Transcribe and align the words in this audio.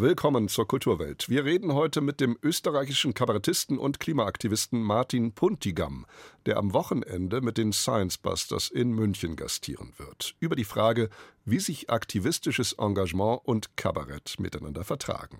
Willkommen 0.00 0.46
zur 0.46 0.68
Kulturwelt. 0.68 1.28
Wir 1.28 1.44
reden 1.44 1.74
heute 1.74 2.00
mit 2.00 2.20
dem 2.20 2.38
österreichischen 2.40 3.14
Kabarettisten 3.14 3.78
und 3.78 3.98
Klimaaktivisten 3.98 4.80
Martin 4.80 5.32
Puntigam, 5.32 6.06
der 6.46 6.56
am 6.56 6.72
Wochenende 6.72 7.40
mit 7.40 7.58
den 7.58 7.72
Science 7.72 8.16
Busters 8.16 8.68
in 8.68 8.92
München 8.92 9.34
gastieren 9.34 9.92
wird, 9.96 10.36
über 10.38 10.54
die 10.54 10.62
Frage, 10.62 11.08
wie 11.44 11.58
sich 11.58 11.90
aktivistisches 11.90 12.74
Engagement 12.74 13.40
und 13.42 13.76
Kabarett 13.76 14.36
miteinander 14.38 14.84
vertragen. 14.84 15.38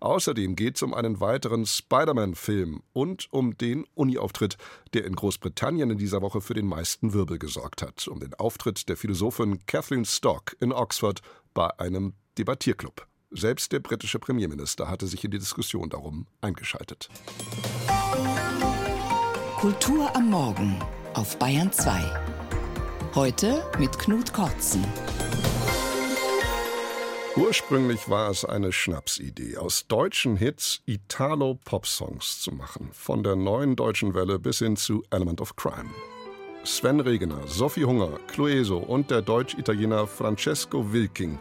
Außerdem 0.00 0.56
geht 0.56 0.74
es 0.74 0.82
um 0.82 0.92
einen 0.92 1.20
weiteren 1.20 1.64
Spider-Man-Film 1.64 2.82
und 2.92 3.28
um 3.30 3.56
den 3.58 3.86
Uni-Auftritt, 3.94 4.56
der 4.92 5.04
in 5.04 5.14
Großbritannien 5.14 5.88
in 5.88 5.98
dieser 5.98 6.20
Woche 6.20 6.40
für 6.40 6.54
den 6.54 6.66
meisten 6.66 7.12
Wirbel 7.12 7.38
gesorgt 7.38 7.80
hat, 7.80 8.08
um 8.08 8.18
den 8.18 8.34
Auftritt 8.34 8.88
der 8.88 8.96
Philosophin 8.96 9.64
Catherine 9.66 10.04
Stock 10.04 10.56
in 10.58 10.72
Oxford 10.72 11.20
bei 11.54 11.70
einem 11.78 12.14
Debattierclub. 12.36 13.06
Selbst 13.32 13.70
der 13.70 13.78
britische 13.78 14.18
Premierminister 14.18 14.90
hatte 14.90 15.06
sich 15.06 15.24
in 15.24 15.30
die 15.30 15.38
Diskussion 15.38 15.88
darum 15.88 16.26
eingeschaltet. 16.40 17.08
Kultur 19.56 20.14
am 20.16 20.30
Morgen 20.30 20.76
auf 21.14 21.38
Bayern 21.38 21.72
2. 21.72 21.92
Heute 23.14 23.64
mit 23.78 23.96
Knut 24.00 24.32
Kortzen. 24.32 24.84
Ursprünglich 27.36 28.08
war 28.08 28.30
es 28.30 28.44
eine 28.44 28.72
Schnapsidee, 28.72 29.58
aus 29.58 29.86
deutschen 29.86 30.36
Hits 30.36 30.82
Italo-Pop-Songs 30.86 32.40
zu 32.40 32.50
machen. 32.50 32.90
Von 32.92 33.22
der 33.22 33.36
neuen 33.36 33.76
deutschen 33.76 34.14
Welle 34.14 34.40
bis 34.40 34.58
hin 34.58 34.76
zu 34.76 35.04
Element 35.10 35.40
of 35.40 35.54
Crime. 35.54 35.90
Sven 36.64 36.98
Regener, 36.98 37.46
Sophie 37.46 37.84
Hunger, 37.84 38.18
Clueso 38.26 38.78
und 38.78 39.10
der 39.10 39.22
Deutsch-Italiener 39.22 40.08
Francesco 40.08 40.92
Wilking 40.92 41.38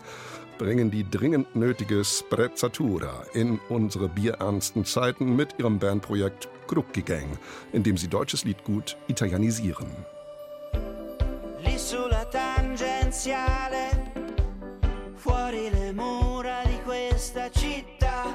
bringen 0.59 0.91
die 0.91 1.09
dringend 1.09 1.55
nötige 1.55 2.03
Sprezzatura 2.03 3.23
in 3.33 3.59
unsere 3.69 4.09
bierernsten 4.09 4.85
Zeiten 4.85 5.35
mit 5.35 5.55
ihrem 5.57 5.79
Bandprojekt 5.79 6.49
Crucchi 6.67 7.01
Gang, 7.01 7.39
in 7.71 7.81
dem 7.81 7.97
sie 7.97 8.09
deutsches 8.09 8.43
Liedgut 8.43 8.97
italienisieren. 9.07 9.87
Lì 11.63 11.77
tangenziale, 12.29 14.11
fuori 15.15 15.69
le 15.71 15.93
mura 15.93 16.61
di 16.65 16.79
questa 16.83 17.49
città, 17.49 18.25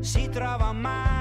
si 0.00 0.28
trova 0.30 0.72
manicomio 0.72 1.19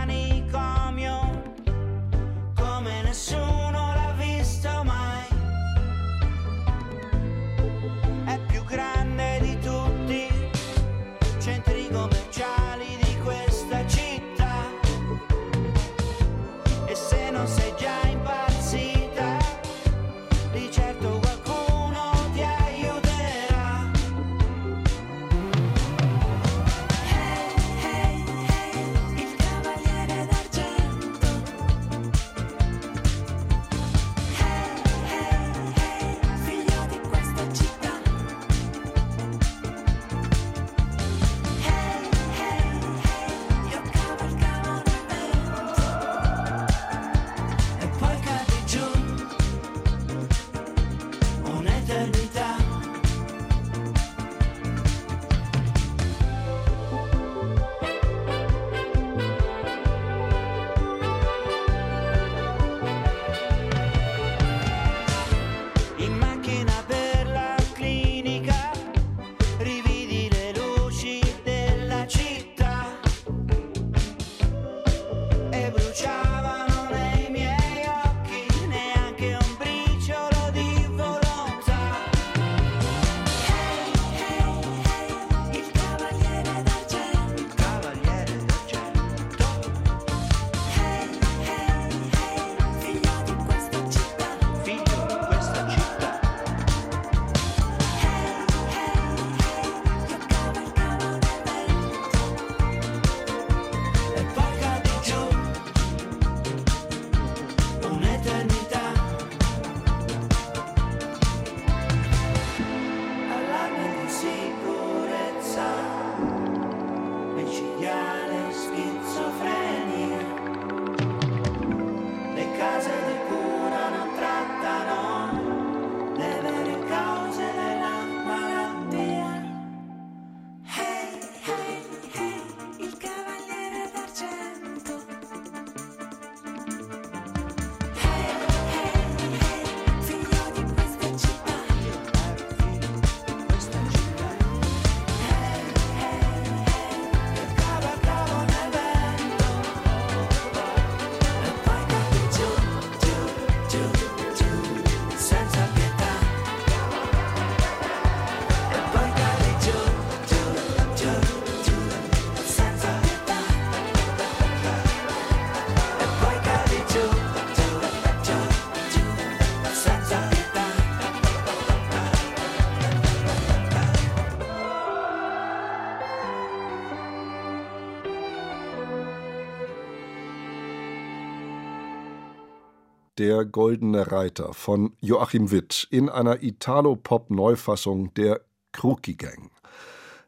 Der 183.20 183.44
Goldene 183.44 184.14
Reiter 184.14 184.54
von 184.54 184.94
Joachim 185.02 185.52
Witt 185.52 185.90
in 185.92 186.08
einer 186.08 186.42
Italo-Pop-Neufassung 186.42 188.14
der 188.14 188.40
Kruki 188.72 189.16
Gang. 189.16 189.52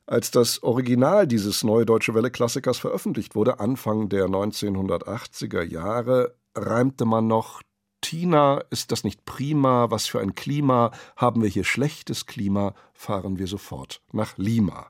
Als 0.05 0.29
das 0.29 0.61
Original 0.61 1.25
dieses 1.25 1.63
Neue 1.63 1.85
Deutsche 1.85 2.13
Welle-Klassikers 2.13 2.79
veröffentlicht 2.79 3.33
wurde, 3.33 3.61
Anfang 3.61 4.09
der 4.09 4.25
1980er 4.25 5.61
Jahre, 5.61 6.35
reimte 6.53 7.05
man 7.05 7.27
noch 7.27 7.61
Tina, 8.01 8.61
ist 8.71 8.91
das 8.91 9.05
nicht 9.05 9.23
prima? 9.23 9.89
Was 9.89 10.07
für 10.07 10.19
ein 10.19 10.35
Klima? 10.35 10.91
Haben 11.15 11.43
wir 11.43 11.49
hier 11.49 11.63
schlechtes 11.63 12.25
Klima? 12.25 12.73
Fahren 12.93 13.39
wir 13.39 13.47
sofort 13.47 14.01
nach 14.11 14.37
Lima. 14.37 14.89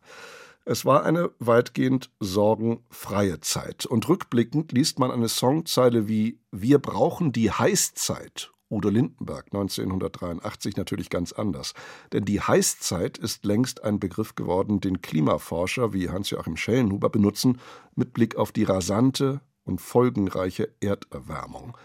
Es 0.72 0.86
war 0.86 1.04
eine 1.04 1.32
weitgehend 1.40 2.12
sorgenfreie 2.22 3.42
Zeit. 3.42 3.86
Und 3.86 4.08
rückblickend 4.08 4.72
liest 4.72 5.00
man 5.00 5.12
eine 5.12 5.28
Songzeile 5.28 6.08
wie 6.08 6.40
Wir 6.50 6.80
brauchen 6.80 7.34
die 7.34 7.52
Heißzeit 7.52 8.54
Udo 8.70 8.88
Lindenberg 8.88 9.48
1983 9.48 10.78
natürlich 10.78 11.10
ganz 11.10 11.34
anders. 11.34 11.74
Denn 12.14 12.24
die 12.24 12.40
Heißzeit 12.40 13.18
ist 13.18 13.44
längst 13.44 13.84
ein 13.84 14.00
Begriff 14.00 14.36
geworden, 14.36 14.80
den 14.80 15.02
Klimaforscher 15.02 15.92
wie 15.92 16.10
Hans-Joachim 16.10 16.56
Schellenhuber 16.56 17.10
benutzen, 17.10 17.60
mit 17.96 18.14
Blick 18.14 18.38
auf 18.38 18.54
die 18.54 18.64
rasante 18.64 19.42
und 19.66 19.82
folgenreiche 19.82 20.74
Erderwärmung 20.80 21.76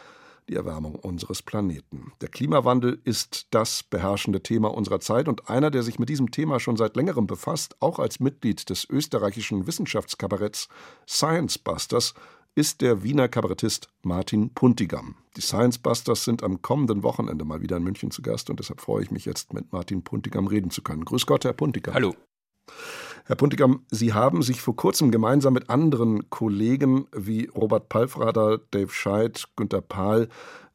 die 0.49 0.55
Erwärmung 0.55 0.95
unseres 0.95 1.43
Planeten. 1.43 2.13
Der 2.21 2.29
Klimawandel 2.29 3.01
ist 3.05 3.49
das 3.51 3.83
beherrschende 3.83 4.43
Thema 4.43 4.73
unserer 4.73 5.01
Zeit 5.01 5.29
und 5.29 5.49
einer, 5.49 5.71
der 5.71 5.83
sich 5.83 5.99
mit 5.99 6.09
diesem 6.09 6.31
Thema 6.31 6.61
schon 6.61 6.77
seit 6.77 6.97
längerem 6.97 7.27
befasst, 7.27 7.77
auch 7.81 7.99
als 7.99 8.21
Mitglied 8.21 8.69
des 8.71 8.89
österreichischen 8.89 9.67
Wissenschaftskabaretts 9.67 10.69
Science 11.09 11.59
Busters, 11.59 12.15
ist 12.55 12.81
der 12.81 13.03
Wiener 13.03 13.29
Kabarettist 13.29 13.91
Martin 14.03 14.55
Puntigam. 14.55 15.17
Die 15.37 15.43
Science 15.43 15.79
Busters 15.79 16.25
sind 16.25 16.43
am 16.43 16.63
kommenden 16.63 17.03
Wochenende 17.03 17.45
mal 17.45 17.61
wieder 17.61 17.77
in 17.77 17.83
München 17.83 18.11
zu 18.11 18.23
Gast 18.23 18.49
und 18.49 18.59
deshalb 18.59 18.81
freue 18.81 19.03
ich 19.03 19.11
mich 19.11 19.27
jetzt 19.27 19.53
mit 19.53 19.73
Martin 19.73 20.03
Puntigam 20.03 20.47
reden 20.47 20.71
zu 20.71 20.83
können. 20.83 21.05
Grüß 21.05 21.27
Gott, 21.27 21.45
Herr 21.45 21.53
Puntigam. 21.53 21.95
Hallo. 21.95 22.15
Herr 23.29 23.35
Puntigam, 23.35 23.85
Sie 23.91 24.13
haben 24.13 24.43
sich 24.43 24.61
vor 24.61 24.77
kurzem 24.77 25.11
gemeinsam 25.11 25.53
mit 25.53 25.69
anderen 25.69 26.31
Kollegen 26.31 27.09
wie 27.13 27.47
Robert 27.47 27.89
Palfrader, 27.89 28.59
Dave 28.71 28.93
Scheid, 28.93 29.49
Günter 29.57 29.81
Pahl 29.81 30.29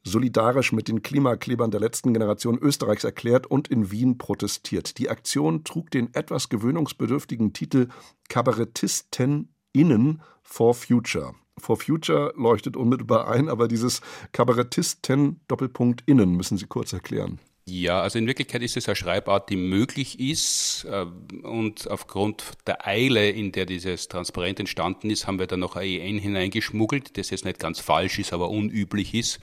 solidarisch 0.03 0.73
mit 0.73 0.89
den 0.89 1.01
Klimaklebern 1.01 1.71
der 1.71 1.79
letzten 1.79 2.11
Generation 2.11 2.57
Österreichs 2.59 3.05
erklärt 3.05 3.47
und 3.47 3.69
in 3.69 3.89
Wien 3.89 4.17
protestiert. 4.17 4.97
Die 4.97 5.09
Aktion 5.09 5.63
trug 5.63 5.91
den 5.91 6.13
etwas 6.13 6.49
gewöhnungsbedürftigen 6.49 7.53
Titel 7.53 7.87
Kabarettisten 8.27 9.53
innen 9.71 10.21
for 10.43 10.73
Future. 10.73 11.35
For 11.57 11.77
Future 11.77 12.33
leuchtet 12.35 12.75
unmittelbar 12.75 13.29
ein, 13.29 13.47
aber 13.47 13.69
dieses 13.69 14.01
Kabarettisten 14.33 15.39
Doppelpunkt 15.47 16.03
innen 16.05 16.35
müssen 16.35 16.57
Sie 16.57 16.65
kurz 16.65 16.91
erklären. 16.91 17.39
Ja, 17.71 18.01
also 18.01 18.19
in 18.19 18.27
Wirklichkeit 18.27 18.61
ist 18.63 18.75
es 18.75 18.89
eine 18.89 18.97
Schreibart, 18.97 19.49
die 19.49 19.55
möglich 19.55 20.19
ist. 20.19 20.85
Äh, 20.91 21.05
und 21.43 21.89
aufgrund 21.89 22.43
der 22.67 22.85
Eile, 22.85 23.29
in 23.29 23.53
der 23.53 23.65
dieses 23.65 24.09
Transparent 24.09 24.59
entstanden 24.59 25.09
ist, 25.09 25.25
haben 25.25 25.39
wir 25.39 25.47
da 25.47 25.55
noch 25.55 25.77
ein 25.77 25.87
EN 25.87 26.17
hineingeschmuggelt, 26.17 27.17
das 27.17 27.29
jetzt 27.29 27.45
nicht 27.45 27.59
ganz 27.59 27.79
falsch 27.79 28.19
ist, 28.19 28.33
aber 28.33 28.49
unüblich 28.49 29.13
ist. 29.13 29.39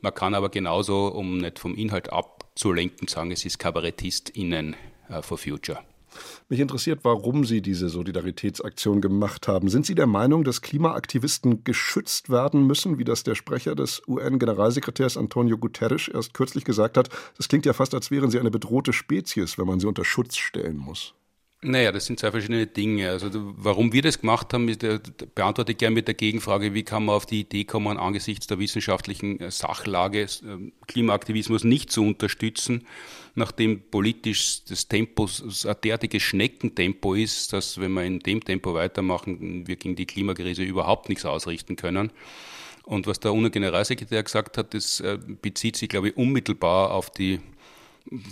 Man 0.00 0.14
kann 0.14 0.34
aber 0.34 0.48
genauso, 0.48 1.08
um 1.08 1.36
nicht 1.36 1.58
vom 1.58 1.74
Inhalt 1.74 2.10
abzulenken, 2.10 3.08
sagen, 3.08 3.30
es 3.30 3.44
ist 3.44 3.58
KabarettistInnen 3.58 4.74
äh, 5.10 5.20
for 5.20 5.36
Future. 5.36 5.80
Mich 6.48 6.60
interessiert, 6.60 7.00
warum 7.02 7.44
Sie 7.44 7.60
diese 7.60 7.88
Solidaritätsaktion 7.88 9.00
gemacht 9.00 9.48
haben. 9.48 9.68
Sind 9.68 9.86
Sie 9.86 9.94
der 9.94 10.06
Meinung, 10.06 10.44
dass 10.44 10.62
Klimaaktivisten 10.62 11.64
geschützt 11.64 12.30
werden 12.30 12.66
müssen, 12.66 12.98
wie 12.98 13.04
das 13.04 13.22
der 13.22 13.34
Sprecher 13.34 13.74
des 13.74 14.02
UN-Generalsekretärs 14.06 15.16
Antonio 15.16 15.58
Guterres 15.58 16.08
erst 16.08 16.34
kürzlich 16.34 16.64
gesagt 16.64 16.96
hat? 16.96 17.08
Das 17.36 17.48
klingt 17.48 17.66
ja 17.66 17.72
fast, 17.72 17.94
als 17.94 18.10
wären 18.10 18.30
Sie 18.30 18.38
eine 18.38 18.50
bedrohte 18.50 18.92
Spezies, 18.92 19.58
wenn 19.58 19.66
man 19.66 19.80
sie 19.80 19.86
unter 19.86 20.04
Schutz 20.04 20.36
stellen 20.36 20.76
muss. 20.76 21.14
Naja, 21.62 21.90
das 21.90 22.06
sind 22.06 22.20
zwei 22.20 22.30
verschiedene 22.30 22.66
Dinge. 22.66 23.10
Also 23.10 23.28
warum 23.32 23.92
wir 23.92 24.02
das 24.02 24.20
gemacht 24.20 24.52
haben, 24.52 24.68
ist, 24.68 24.84
beantworte 25.34 25.72
ich 25.72 25.78
gerne 25.78 25.94
mit 25.94 26.06
der 26.06 26.14
Gegenfrage, 26.14 26.74
wie 26.74 26.82
kann 26.82 27.06
man 27.06 27.14
auf 27.14 27.26
die 27.26 27.40
Idee 27.40 27.64
kommen, 27.64 27.96
angesichts 27.96 28.46
der 28.46 28.58
wissenschaftlichen 28.58 29.40
äh, 29.40 29.50
Sachlage 29.50 30.22
äh, 30.22 30.72
Klimaaktivismus 30.86 31.64
nicht 31.64 31.90
zu 31.90 32.02
unterstützen, 32.02 32.86
nachdem 33.36 33.80
politisch 33.90 34.64
das 34.64 34.88
Tempo 34.88 35.26
ein 35.26 35.76
derartiges 35.84 36.22
Schneckentempo 36.22 37.14
ist, 37.14 37.52
dass 37.52 37.78
wenn 37.78 37.92
wir 37.92 38.02
in 38.02 38.18
dem 38.18 38.42
Tempo 38.42 38.74
weitermachen, 38.74 39.66
wir 39.66 39.76
gegen 39.76 39.94
die 39.94 40.06
Klimakrise 40.06 40.62
überhaupt 40.62 41.08
nichts 41.08 41.24
ausrichten 41.24 41.76
können. 41.76 42.10
Und 42.84 43.06
was 43.06 43.20
der 43.20 43.32
UNO-Generalsekretär 43.32 44.22
gesagt 44.22 44.58
hat, 44.58 44.72
das 44.72 45.00
äh, 45.00 45.18
bezieht 45.42 45.76
sich, 45.76 45.88
glaube 45.88 46.08
ich, 46.08 46.16
unmittelbar 46.16 46.92
auf 46.92 47.10
die 47.10 47.40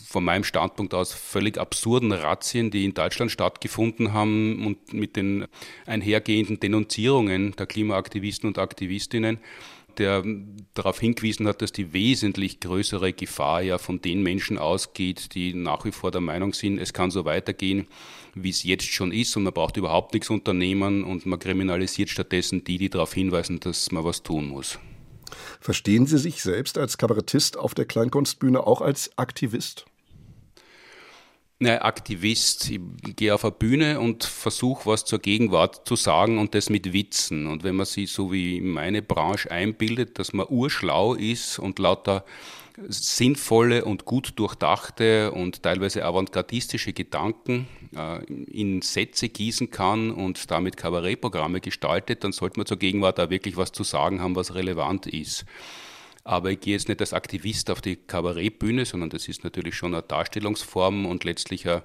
von 0.06 0.24
meinem 0.24 0.44
Standpunkt 0.44 0.94
aus 0.94 1.12
völlig 1.12 1.58
absurden 1.58 2.12
Razzien, 2.12 2.70
die 2.70 2.84
in 2.84 2.94
Deutschland 2.94 3.32
stattgefunden 3.32 4.12
haben 4.12 4.64
und 4.64 4.92
mit 4.92 5.16
den 5.16 5.46
einhergehenden 5.86 6.60
Denunzierungen 6.60 7.56
der 7.56 7.66
Klimaaktivisten 7.66 8.48
und 8.48 8.58
Aktivistinnen, 8.58 9.38
der 9.98 10.22
darauf 10.74 11.00
hingewiesen 11.00 11.46
hat, 11.46 11.62
dass 11.62 11.72
die 11.72 11.92
wesentlich 11.92 12.60
größere 12.60 13.12
Gefahr 13.12 13.62
ja 13.62 13.78
von 13.78 14.00
den 14.00 14.22
Menschen 14.22 14.58
ausgeht, 14.58 15.34
die 15.34 15.54
nach 15.54 15.84
wie 15.84 15.92
vor 15.92 16.10
der 16.10 16.20
Meinung 16.20 16.52
sind, 16.52 16.78
es 16.78 16.92
kann 16.92 17.10
so 17.10 17.24
weitergehen, 17.24 17.86
wie 18.34 18.50
es 18.50 18.62
jetzt 18.62 18.86
schon 18.86 19.12
ist 19.12 19.36
und 19.36 19.44
man 19.44 19.52
braucht 19.52 19.76
überhaupt 19.76 20.14
nichts 20.14 20.30
unternehmen 20.30 21.04
und 21.04 21.26
man 21.26 21.38
kriminalisiert 21.38 22.10
stattdessen 22.10 22.64
die, 22.64 22.78
die 22.78 22.90
darauf 22.90 23.14
hinweisen, 23.14 23.60
dass 23.60 23.92
man 23.92 24.04
was 24.04 24.22
tun 24.22 24.48
muss. 24.48 24.78
Verstehen 25.60 26.06
Sie 26.06 26.18
sich 26.18 26.42
selbst 26.42 26.78
als 26.78 26.98
Kabarettist 26.98 27.56
auf 27.56 27.74
der 27.74 27.86
Kleinkunstbühne 27.86 28.66
auch 28.66 28.80
als 28.80 29.16
Aktivist? 29.16 29.86
Ne, 31.60 31.80
Aktivist. 31.82 32.68
Ich 32.70 32.80
gehe 33.16 33.32
auf 33.32 33.44
eine 33.44 33.52
Bühne 33.52 34.00
und 34.00 34.24
versuche 34.24 34.86
was 34.86 35.04
zur 35.04 35.20
Gegenwart 35.20 35.86
zu 35.86 35.94
sagen 35.94 36.38
und 36.38 36.54
das 36.54 36.68
mit 36.68 36.92
Witzen. 36.92 37.46
Und 37.46 37.62
wenn 37.62 37.76
man 37.76 37.86
sich 37.86 38.10
so 38.10 38.32
wie 38.32 38.60
meine 38.60 39.02
Branche 39.02 39.50
einbildet, 39.50 40.18
dass 40.18 40.32
man 40.32 40.46
urschlau 40.48 41.14
ist 41.14 41.60
und 41.60 41.78
lauter 41.78 42.24
sinnvolle 42.88 43.84
und 43.84 44.04
gut 44.04 44.32
durchdachte 44.36 45.30
und 45.30 45.62
teilweise 45.62 46.04
avantgardistische 46.04 46.92
Gedanken 46.92 47.68
äh, 47.94 48.24
in 48.24 48.82
Sätze 48.82 49.28
gießen 49.28 49.70
kann 49.70 50.10
und 50.10 50.50
damit 50.50 50.76
Kabarettprogramme 50.76 51.60
gestaltet, 51.60 52.24
dann 52.24 52.32
sollte 52.32 52.58
man 52.58 52.66
zur 52.66 52.78
Gegenwart 52.78 53.18
da 53.18 53.30
wirklich 53.30 53.56
was 53.56 53.70
zu 53.70 53.84
sagen 53.84 54.20
haben, 54.20 54.34
was 54.34 54.54
relevant 54.54 55.06
ist. 55.06 55.44
Aber 56.24 56.50
ich 56.50 56.60
gehe 56.60 56.72
jetzt 56.72 56.88
nicht 56.88 57.00
als 57.00 57.12
Aktivist 57.12 57.70
auf 57.70 57.82
die 57.82 57.96
Kabarettbühne, 57.96 58.86
sondern 58.86 59.10
das 59.10 59.28
ist 59.28 59.44
natürlich 59.44 59.74
schon 59.74 59.94
eine 59.94 60.02
Darstellungsform 60.02 61.04
und 61.04 61.24
letztlich 61.24 61.68
eine 61.68 61.82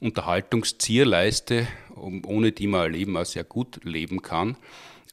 Unterhaltungszierleiste, 0.00 1.66
ohne 1.96 2.52
die 2.52 2.68
man 2.68 2.92
Leben 2.92 3.16
auch 3.16 3.26
sehr 3.26 3.44
gut 3.44 3.80
leben 3.84 4.22
kann. 4.22 4.56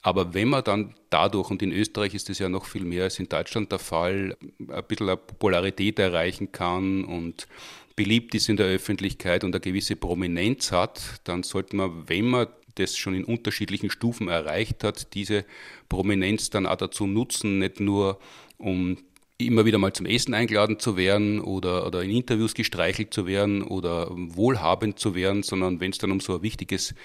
Aber 0.03 0.33
wenn 0.33 0.47
man 0.49 0.63
dann 0.63 0.93
dadurch, 1.09 1.49
und 1.49 1.61
in 1.61 1.71
Österreich 1.71 2.13
ist 2.13 2.29
das 2.29 2.39
ja 2.39 2.49
noch 2.49 2.65
viel 2.65 2.83
mehr 2.83 3.05
als 3.05 3.19
in 3.19 3.27
Deutschland 3.27 3.71
der 3.71 3.79
Fall, 3.79 4.37
ein 4.59 4.83
bisschen 4.87 5.09
eine 5.09 5.17
Popularität 5.17 5.99
erreichen 5.99 6.51
kann 6.51 7.03
und 7.03 7.47
beliebt 7.95 8.35
ist 8.35 8.47
in 8.47 8.57
der 8.57 8.67
Öffentlichkeit 8.67 9.43
und 9.43 9.55
eine 9.55 9.59
gewisse 9.59 9.95
Prominenz 9.95 10.71
hat, 10.71 11.01
dann 11.23 11.43
sollte 11.43 11.75
man, 11.75 12.07
wenn 12.07 12.27
man 12.27 12.47
das 12.75 12.95
schon 12.95 13.15
in 13.15 13.25
unterschiedlichen 13.25 13.89
Stufen 13.89 14.27
erreicht 14.27 14.83
hat, 14.83 15.15
diese 15.15 15.45
Prominenz 15.89 16.51
dann 16.51 16.67
auch 16.67 16.75
dazu 16.75 17.07
nutzen, 17.07 17.57
nicht 17.57 17.79
nur 17.79 18.19
um 18.57 18.97
immer 19.37 19.65
wieder 19.65 19.77
mal 19.77 19.93
zum 19.93 20.05
Essen 20.05 20.33
eingeladen 20.33 20.79
zu 20.79 20.97
werden 20.97 21.39
oder, 21.39 21.85
oder 21.85 22.03
in 22.03 22.09
Interviews 22.09 22.53
gestreichelt 22.53 23.13
zu 23.13 23.27
werden 23.27 23.61
oder 23.61 24.09
wohlhabend 24.11 24.97
zu 24.97 25.13
werden, 25.13 25.43
sondern 25.43 25.79
wenn 25.79 25.91
es 25.91 25.99
dann 25.99 26.11
um 26.11 26.19
so 26.19 26.35
ein 26.35 26.41
wichtiges 26.41 26.95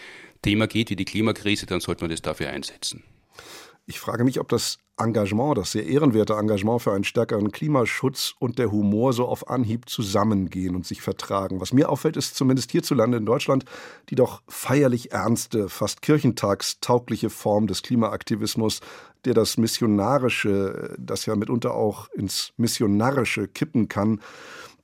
Thema 0.40 0.66
geht 0.66 0.90
wie 0.90 0.96
die 0.96 1.04
Klimakrise, 1.04 1.66
dann 1.66 1.80
sollte 1.80 2.02
man 2.02 2.10
das 2.10 2.22
dafür 2.22 2.48
einsetzen. 2.48 3.04
Ich 3.84 3.98
frage 3.98 4.24
mich, 4.24 4.38
ob 4.38 4.48
das 4.48 4.78
Engagement, 4.96 5.58
das 5.58 5.72
sehr 5.72 5.86
ehrenwerte 5.86 6.34
Engagement 6.34 6.82
für 6.82 6.92
einen 6.92 7.04
stärkeren 7.04 7.50
Klimaschutz 7.50 8.34
und 8.38 8.58
der 8.58 8.70
Humor 8.70 9.12
so 9.12 9.26
auf 9.26 9.48
Anhieb 9.50 9.88
zusammengehen 9.88 10.76
und 10.76 10.86
sich 10.86 11.02
vertragen. 11.02 11.60
Was 11.60 11.72
mir 11.72 11.88
auffällt, 11.88 12.16
ist 12.16 12.36
zumindest 12.36 12.70
hierzulande 12.70 13.16
in 13.18 13.26
Deutschland 13.26 13.64
die 14.10 14.14
doch 14.14 14.42
feierlich 14.46 15.12
ernste, 15.12 15.68
fast 15.68 16.02
kirchentagstaugliche 16.02 17.30
Form 17.30 17.66
des 17.66 17.82
Klimaaktivismus, 17.82 18.80
der 19.24 19.34
das 19.34 19.56
Missionarische, 19.56 20.94
das 20.98 21.26
ja 21.26 21.36
mitunter 21.36 21.74
auch 21.74 22.08
ins 22.10 22.52
Missionarische 22.56 23.48
kippen 23.48 23.88
kann, 23.88 24.20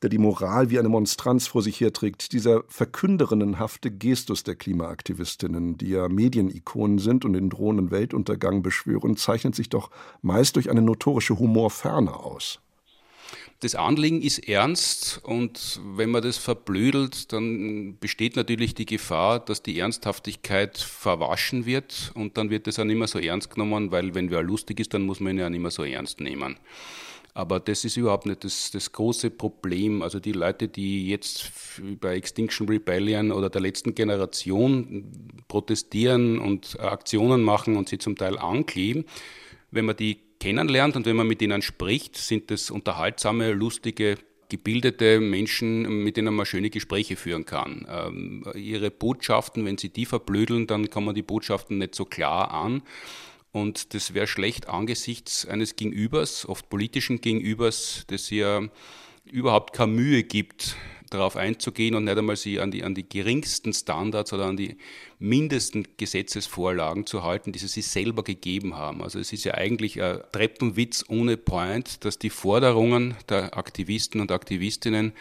der 0.02 0.10
die 0.10 0.18
Moral 0.18 0.70
wie 0.70 0.78
eine 0.78 0.88
Monstranz 0.88 1.48
vor 1.48 1.62
sich 1.62 1.80
herträgt, 1.80 2.32
dieser 2.32 2.62
verkünderinnenhafte 2.68 3.90
Gestus 3.90 4.44
der 4.44 4.54
Klimaaktivistinnen, 4.54 5.76
die 5.76 5.88
ja 5.88 6.08
Medienikonen 6.08 6.98
sind 6.98 7.24
und 7.24 7.32
den 7.32 7.50
drohenden 7.50 7.90
Weltuntergang 7.90 8.62
beschwören, 8.62 9.16
zeichnet 9.16 9.54
sich 9.54 9.68
doch 9.68 9.90
meist 10.22 10.56
durch 10.56 10.70
eine 10.70 10.82
notorische 10.82 11.38
Humorferne 11.38 12.14
aus. 12.14 12.60
Das 13.60 13.74
Anliegen 13.74 14.22
ist 14.22 14.48
ernst 14.48 15.20
und 15.24 15.80
wenn 15.82 16.10
man 16.10 16.22
das 16.22 16.36
verblödelt, 16.36 17.32
dann 17.32 17.98
besteht 17.98 18.36
natürlich 18.36 18.76
die 18.76 18.86
Gefahr, 18.86 19.40
dass 19.40 19.64
die 19.64 19.80
Ernsthaftigkeit 19.80 20.78
verwaschen 20.78 21.66
wird 21.66 22.12
und 22.14 22.38
dann 22.38 22.50
wird 22.50 22.68
das 22.68 22.78
auch 22.78 22.84
nicht 22.84 22.98
mehr 22.98 23.08
so 23.08 23.18
ernst 23.18 23.50
genommen, 23.50 23.90
weil 23.90 24.14
wenn 24.14 24.30
wer 24.30 24.44
lustig 24.44 24.78
ist, 24.78 24.94
dann 24.94 25.02
muss 25.02 25.18
man 25.18 25.32
ihn 25.32 25.40
ja 25.40 25.50
nicht 25.50 25.60
mehr 25.60 25.72
so 25.72 25.82
ernst 25.82 26.20
nehmen. 26.20 26.56
Aber 27.34 27.58
das 27.60 27.84
ist 27.84 27.96
überhaupt 27.96 28.26
nicht 28.26 28.44
das, 28.44 28.70
das 28.70 28.92
große 28.92 29.30
Problem. 29.30 30.02
Also 30.02 30.18
die 30.18 30.32
Leute, 30.32 30.68
die 30.68 31.08
jetzt 31.08 31.52
bei 32.00 32.16
Extinction 32.16 32.68
Rebellion 32.68 33.32
oder 33.32 33.50
der 33.50 33.60
letzten 33.60 33.94
Generation 33.94 35.40
protestieren 35.46 36.38
und 36.38 36.78
Aktionen 36.80 37.42
machen 37.42 37.76
und 37.76 37.88
sie 37.88 37.98
zum 37.98 38.16
Teil 38.16 38.38
ankleben, 38.38 39.04
wenn 39.70 39.84
man 39.84 39.96
die 39.96 40.18
kennenlernt 40.40 40.96
und 40.96 41.06
wenn 41.06 41.16
man 41.16 41.26
mit 41.26 41.42
ihnen 41.42 41.62
spricht, 41.62 42.16
sind 42.16 42.50
das 42.50 42.70
unterhaltsame, 42.70 43.52
lustige, 43.52 44.16
gebildete 44.48 45.20
Menschen, 45.20 46.04
mit 46.04 46.16
denen 46.16 46.34
man 46.34 46.46
schöne 46.46 46.70
Gespräche 46.70 47.16
führen 47.16 47.44
kann. 47.44 47.86
Ähm, 47.90 48.44
ihre 48.54 48.90
Botschaften, 48.90 49.64
wenn 49.64 49.78
sie 49.78 49.90
die 49.90 50.06
verblödeln, 50.06 50.66
dann 50.66 50.90
kommen 50.90 51.14
die 51.14 51.22
Botschaften 51.22 51.78
nicht 51.78 51.94
so 51.94 52.04
klar 52.04 52.50
an. 52.52 52.82
Und 53.52 53.94
das 53.94 54.14
wäre 54.14 54.26
schlecht 54.26 54.68
angesichts 54.68 55.46
eines 55.46 55.76
Gegenübers, 55.76 56.46
oft 56.48 56.68
politischen 56.68 57.20
Gegenübers, 57.20 58.04
das 58.08 58.30
ja 58.30 58.62
überhaupt 59.24 59.74
keine 59.74 59.92
Mühe 59.92 60.22
gibt, 60.22 60.76
darauf 61.10 61.36
einzugehen 61.36 61.94
und 61.94 62.04
nicht 62.04 62.18
einmal 62.18 62.36
sie 62.36 62.60
an 62.60 62.70
die, 62.70 62.84
an 62.84 62.94
die 62.94 63.08
geringsten 63.08 63.72
Standards 63.72 64.32
oder 64.32 64.46
an 64.46 64.56
die 64.56 64.76
mindesten 65.18 65.86
Gesetzesvorlagen 65.96 67.06
zu 67.06 67.22
halten, 67.22 67.52
die 67.52 67.58
sie 67.58 67.68
sich 67.68 67.86
selber 67.86 68.22
gegeben 68.22 68.76
haben. 68.76 69.02
Also 69.02 69.18
es 69.18 69.32
ist 69.32 69.44
ja 69.44 69.54
eigentlich 69.54 70.02
ein 70.02 70.20
Treppenwitz 70.32 71.04
ohne 71.08 71.36
Point, 71.36 72.04
dass 72.04 72.18
die 72.18 72.30
Forderungen 72.30 73.16
der 73.28 73.56
Aktivisten 73.56 74.20
und 74.20 74.32
Aktivistinnen 74.32 75.12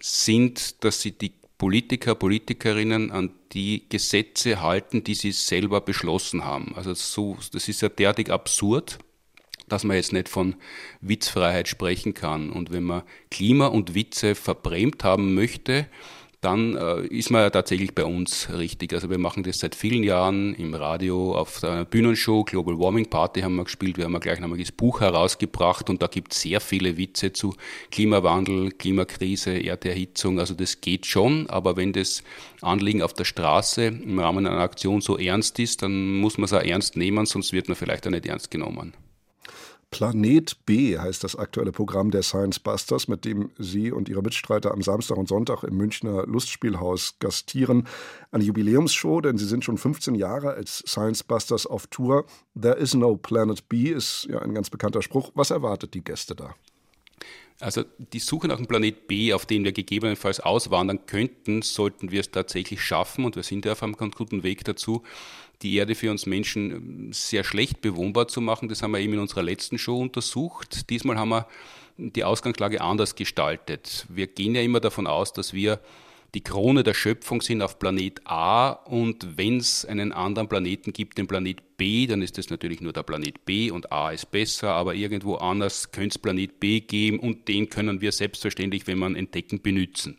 sind, 0.00 0.84
dass 0.84 1.00
sie 1.00 1.12
die 1.12 1.32
Politiker, 1.58 2.14
Politikerinnen 2.14 3.10
an 3.10 3.30
die 3.52 3.84
Gesetze 3.88 4.62
halten, 4.62 5.02
die 5.02 5.14
sie 5.14 5.32
selber 5.32 5.80
beschlossen 5.80 6.44
haben. 6.44 6.72
Also 6.76 6.94
so, 6.94 7.36
das 7.52 7.68
ist 7.68 7.82
ja 7.82 7.88
derartig 7.88 8.30
absurd, 8.30 8.98
dass 9.68 9.84
man 9.84 9.96
jetzt 9.96 10.12
nicht 10.12 10.28
von 10.28 10.56
Witzfreiheit 11.00 11.68
sprechen 11.68 12.14
kann. 12.14 12.50
Und 12.50 12.72
wenn 12.72 12.84
man 12.84 13.02
Klima 13.30 13.66
und 13.66 13.94
Witze 13.94 14.34
verbrämt 14.34 15.04
haben 15.04 15.34
möchte, 15.34 15.86
dann 16.40 16.76
äh, 16.76 17.00
ist 17.06 17.30
man 17.30 17.42
ja 17.42 17.50
tatsächlich 17.50 17.94
bei 17.94 18.04
uns 18.04 18.48
richtig. 18.52 18.92
Also 18.92 19.10
wir 19.10 19.18
machen 19.18 19.42
das 19.42 19.58
seit 19.58 19.74
vielen 19.74 20.04
Jahren 20.04 20.54
im 20.54 20.72
Radio, 20.74 21.34
auf 21.34 21.60
der 21.60 21.84
Bühnenshow, 21.84 22.44
Global 22.44 22.78
Warming 22.78 23.10
Party 23.10 23.40
haben 23.40 23.56
wir 23.56 23.64
gespielt, 23.64 23.96
wir 23.96 24.04
haben 24.04 24.14
ein 24.14 24.20
gleichnamiges 24.20 24.70
Buch 24.70 25.00
herausgebracht 25.00 25.90
und 25.90 26.00
da 26.00 26.06
gibt 26.06 26.32
es 26.32 26.42
sehr 26.42 26.60
viele 26.60 26.96
Witze 26.96 27.32
zu 27.32 27.54
Klimawandel, 27.90 28.70
Klimakrise, 28.70 29.58
Erderhitzung, 29.58 30.38
also 30.38 30.54
das 30.54 30.80
geht 30.80 31.06
schon, 31.06 31.50
aber 31.50 31.76
wenn 31.76 31.92
das 31.92 32.22
Anliegen 32.60 33.02
auf 33.02 33.14
der 33.14 33.24
Straße 33.24 33.86
im 33.86 34.20
Rahmen 34.20 34.46
einer 34.46 34.60
Aktion 34.60 35.00
so 35.00 35.18
ernst 35.18 35.58
ist, 35.58 35.82
dann 35.82 36.18
muss 36.18 36.38
man 36.38 36.44
es 36.44 36.52
auch 36.52 36.62
ernst 36.62 36.96
nehmen, 36.96 37.26
sonst 37.26 37.52
wird 37.52 37.68
man 37.68 37.76
vielleicht 37.76 38.06
auch 38.06 38.12
nicht 38.12 38.26
ernst 38.26 38.50
genommen. 38.52 38.94
Planet 39.90 40.66
B 40.66 40.98
heißt 40.98 41.24
das 41.24 41.34
aktuelle 41.34 41.72
Programm 41.72 42.10
der 42.10 42.22
Science 42.22 42.58
Busters, 42.58 43.08
mit 43.08 43.24
dem 43.24 43.50
Sie 43.58 43.90
und 43.90 44.08
Ihre 44.08 44.22
Mitstreiter 44.22 44.72
am 44.72 44.82
Samstag 44.82 45.16
und 45.16 45.28
Sonntag 45.28 45.62
im 45.64 45.76
Münchner 45.76 46.26
Lustspielhaus 46.26 47.18
gastieren. 47.20 47.88
Eine 48.30 48.44
Jubiläumsshow, 48.44 49.22
denn 49.22 49.38
Sie 49.38 49.46
sind 49.46 49.64
schon 49.64 49.78
15 49.78 50.14
Jahre 50.14 50.52
als 50.52 50.84
Science 50.86 51.24
Busters 51.24 51.66
auf 51.66 51.86
Tour. 51.86 52.26
There 52.60 52.76
is 52.76 52.94
no 52.94 53.16
Planet 53.16 53.66
B 53.68 53.90
ist 53.90 54.26
ja 54.30 54.40
ein 54.40 54.52
ganz 54.52 54.68
bekannter 54.68 55.00
Spruch. 55.00 55.30
Was 55.34 55.50
erwartet 55.50 55.94
die 55.94 56.04
Gäste 56.04 56.34
da? 56.34 56.54
Also 57.60 57.82
die 57.98 58.20
Suche 58.20 58.46
nach 58.46 58.58
dem 58.58 58.66
Planet 58.66 59.08
B, 59.08 59.32
auf 59.32 59.44
den 59.44 59.64
wir 59.64 59.72
gegebenenfalls 59.72 60.38
auswandern 60.38 61.06
könnten, 61.06 61.62
sollten 61.62 62.12
wir 62.12 62.20
es 62.20 62.30
tatsächlich 62.30 62.80
schaffen 62.80 63.24
und 63.24 63.34
wir 63.34 63.42
sind 63.42 63.64
ja 63.64 63.72
auf 63.72 63.82
einem 63.82 63.96
ganz 63.96 64.14
guten 64.14 64.44
Weg 64.44 64.64
dazu 64.64 65.02
die 65.62 65.76
Erde 65.76 65.94
für 65.94 66.10
uns 66.10 66.26
Menschen 66.26 66.70
ähm, 66.70 67.12
sehr 67.12 67.44
schlecht 67.44 67.80
bewohnbar 67.80 68.28
zu 68.28 68.40
machen. 68.40 68.68
Das 68.68 68.82
haben 68.82 68.92
wir 68.92 69.00
eben 69.00 69.14
in 69.14 69.18
unserer 69.18 69.42
letzten 69.42 69.78
Show 69.78 70.00
untersucht. 70.00 70.90
Diesmal 70.90 71.18
haben 71.18 71.30
wir 71.30 71.46
die 71.96 72.24
Ausgangslage 72.24 72.80
anders 72.80 73.16
gestaltet. 73.16 74.06
Wir 74.08 74.28
gehen 74.28 74.54
ja 74.54 74.62
immer 74.62 74.80
davon 74.80 75.06
aus, 75.06 75.32
dass 75.32 75.52
wir 75.52 75.80
die 76.34 76.42
Krone 76.42 76.82
der 76.82 76.94
Schöpfung 76.94 77.40
sind 77.40 77.62
auf 77.62 77.78
Planet 77.78 78.20
A 78.26 78.70
und 78.70 79.38
wenn 79.38 79.56
es 79.56 79.86
einen 79.86 80.12
anderen 80.12 80.48
Planeten 80.48 80.92
gibt, 80.92 81.16
den 81.16 81.26
Planet 81.26 81.78
B, 81.78 82.06
dann 82.06 82.20
ist 82.20 82.36
das 82.36 82.50
natürlich 82.50 82.82
nur 82.82 82.92
der 82.92 83.02
Planet 83.02 83.46
B 83.46 83.70
und 83.70 83.90
A 83.92 84.10
ist 84.10 84.30
besser, 84.30 84.74
aber 84.74 84.94
irgendwo 84.94 85.36
anders 85.36 85.90
könnte 85.90 86.10
es 86.10 86.18
Planet 86.18 86.60
B 86.60 86.80
geben 86.80 87.18
und 87.18 87.48
den 87.48 87.70
können 87.70 88.02
wir 88.02 88.12
selbstverständlich, 88.12 88.86
wenn 88.86 88.98
man 88.98 89.16
entdecken, 89.16 89.62
benutzen. 89.62 90.18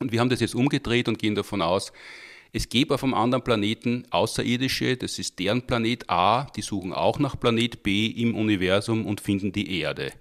Und 0.00 0.12
wir 0.12 0.20
haben 0.20 0.28
das 0.28 0.40
jetzt 0.40 0.54
umgedreht 0.54 1.08
und 1.08 1.18
gehen 1.18 1.34
davon 1.34 1.62
aus, 1.62 1.92
es 2.52 2.68
gäbe 2.68 2.94
auf 2.94 3.02
einem 3.02 3.14
anderen 3.14 3.42
Planeten 3.42 4.04
Außerirdische, 4.10 4.96
das 4.96 5.18
ist 5.18 5.38
deren 5.38 5.62
Planet 5.62 6.10
A, 6.10 6.46
die 6.54 6.62
suchen 6.62 6.92
auch 6.92 7.18
nach 7.18 7.40
Planet 7.40 7.82
B 7.82 8.06
im 8.06 8.34
Universum 8.34 9.06
und 9.06 9.22
finden 9.22 9.52
die 9.52 9.80
Erde. 9.80 10.12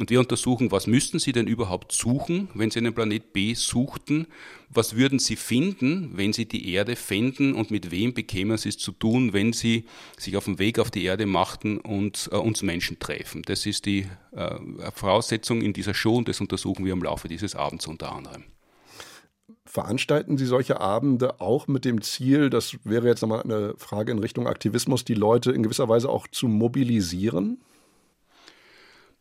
Und 0.00 0.10
wir 0.10 0.18
untersuchen, 0.18 0.72
was 0.72 0.86
müssten 0.86 1.18
sie 1.18 1.32
denn 1.32 1.46
überhaupt 1.46 1.92
suchen, 1.92 2.48
wenn 2.54 2.70
sie 2.70 2.78
einen 2.78 2.94
Planet 2.94 3.32
B 3.32 3.52
suchten? 3.54 4.26
Was 4.70 4.96
würden 4.96 5.18
sie 5.18 5.36
finden, 5.36 6.16
wenn 6.16 6.32
sie 6.32 6.46
die 6.46 6.72
Erde 6.72 6.96
fänden? 6.96 7.54
Und 7.54 7.70
mit 7.70 7.90
wem 7.90 8.14
bekämen 8.14 8.56
sie 8.56 8.70
es 8.70 8.78
zu 8.78 8.92
tun, 8.92 9.34
wenn 9.34 9.52
sie 9.52 9.84
sich 10.16 10.38
auf 10.38 10.46
den 10.46 10.58
Weg 10.58 10.78
auf 10.78 10.90
die 10.90 11.04
Erde 11.04 11.26
machten 11.26 11.78
und 11.78 12.30
äh, 12.32 12.36
uns 12.36 12.62
Menschen 12.62 12.98
treffen? 12.98 13.42
Das 13.42 13.66
ist 13.66 13.84
die 13.84 14.06
äh, 14.32 14.58
Voraussetzung 14.94 15.60
in 15.60 15.74
dieser 15.74 15.92
Show 15.92 16.16
und 16.16 16.28
das 16.28 16.40
untersuchen 16.40 16.84
wir 16.84 16.94
im 16.94 17.02
Laufe 17.02 17.28
dieses 17.28 17.54
Abends 17.54 17.86
unter 17.86 18.12
anderem. 18.12 18.44
Veranstalten 19.70 20.36
Sie 20.36 20.46
solche 20.46 20.80
Abende 20.80 21.40
auch 21.40 21.68
mit 21.68 21.84
dem 21.84 22.02
Ziel, 22.02 22.50
das 22.50 22.76
wäre 22.82 23.06
jetzt 23.06 23.20
nochmal 23.22 23.42
eine 23.42 23.74
Frage 23.76 24.10
in 24.10 24.18
Richtung 24.18 24.48
Aktivismus, 24.48 25.04
die 25.04 25.14
Leute 25.14 25.52
in 25.52 25.62
gewisser 25.62 25.88
Weise 25.88 26.08
auch 26.08 26.26
zu 26.26 26.48
mobilisieren? 26.48 27.60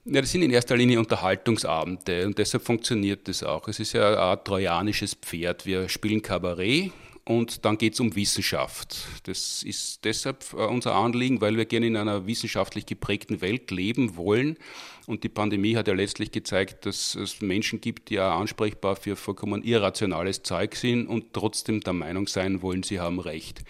Ja, 0.06 0.22
das 0.22 0.32
sind 0.32 0.42
in 0.42 0.50
erster 0.50 0.76
Linie 0.76 0.98
Unterhaltungsabende 0.98 2.26
und 2.26 2.40
deshalb 2.40 2.64
funktioniert 2.64 3.28
das 3.28 3.44
auch. 3.44 3.68
Es 3.68 3.80
ist 3.80 3.94
ja 3.94 4.08
eine 4.08 4.18
Art 4.18 4.48
trojanisches 4.48 5.14
Pferd. 5.14 5.68
Wir 5.68 5.88
spielen 5.88 6.24
Kabarett 6.24 6.94
und 7.30 7.64
dann 7.64 7.78
geht 7.78 7.94
es 7.94 8.00
um 8.00 8.16
Wissenschaft. 8.16 9.06
Das 9.26 9.62
ist 9.62 10.04
deshalb 10.04 10.44
äh, 10.54 10.66
unser 10.66 10.96
Anliegen, 10.96 11.42
weil 11.42 11.58
wir 11.58 11.66
gerne 11.66 11.86
in 11.86 11.96
einer 11.96 12.26
wissenschaftlich 12.26 12.88
geprägten 12.88 13.40
Welt 13.40 13.70
leben 13.70 14.18
wollen. 14.18 14.58
Und 15.06 15.24
die 15.24 15.30
Pandemie 15.30 15.76
hat 15.76 15.88
ja 15.88 15.94
letztlich 15.94 16.32
gezeigt, 16.32 16.88
dass 16.88 17.14
es 17.14 17.40
Menschen 17.40 17.82
gibt, 17.82 18.10
die 18.10 18.16
ja 18.16 18.36
ansprechbar 18.36 18.96
für 18.96 19.16
vollkommen 19.16 19.64
irrationales 19.64 20.42
Zeug 20.42 20.76
sind 20.76 21.06
und 21.06 21.32
trotzdem 21.34 21.82
der 21.82 21.94
Meinung 21.94 22.26
sein 22.26 22.64
wollen, 22.64 22.82
sie 22.82 23.00
haben 23.00 23.20
Recht. 23.20 23.62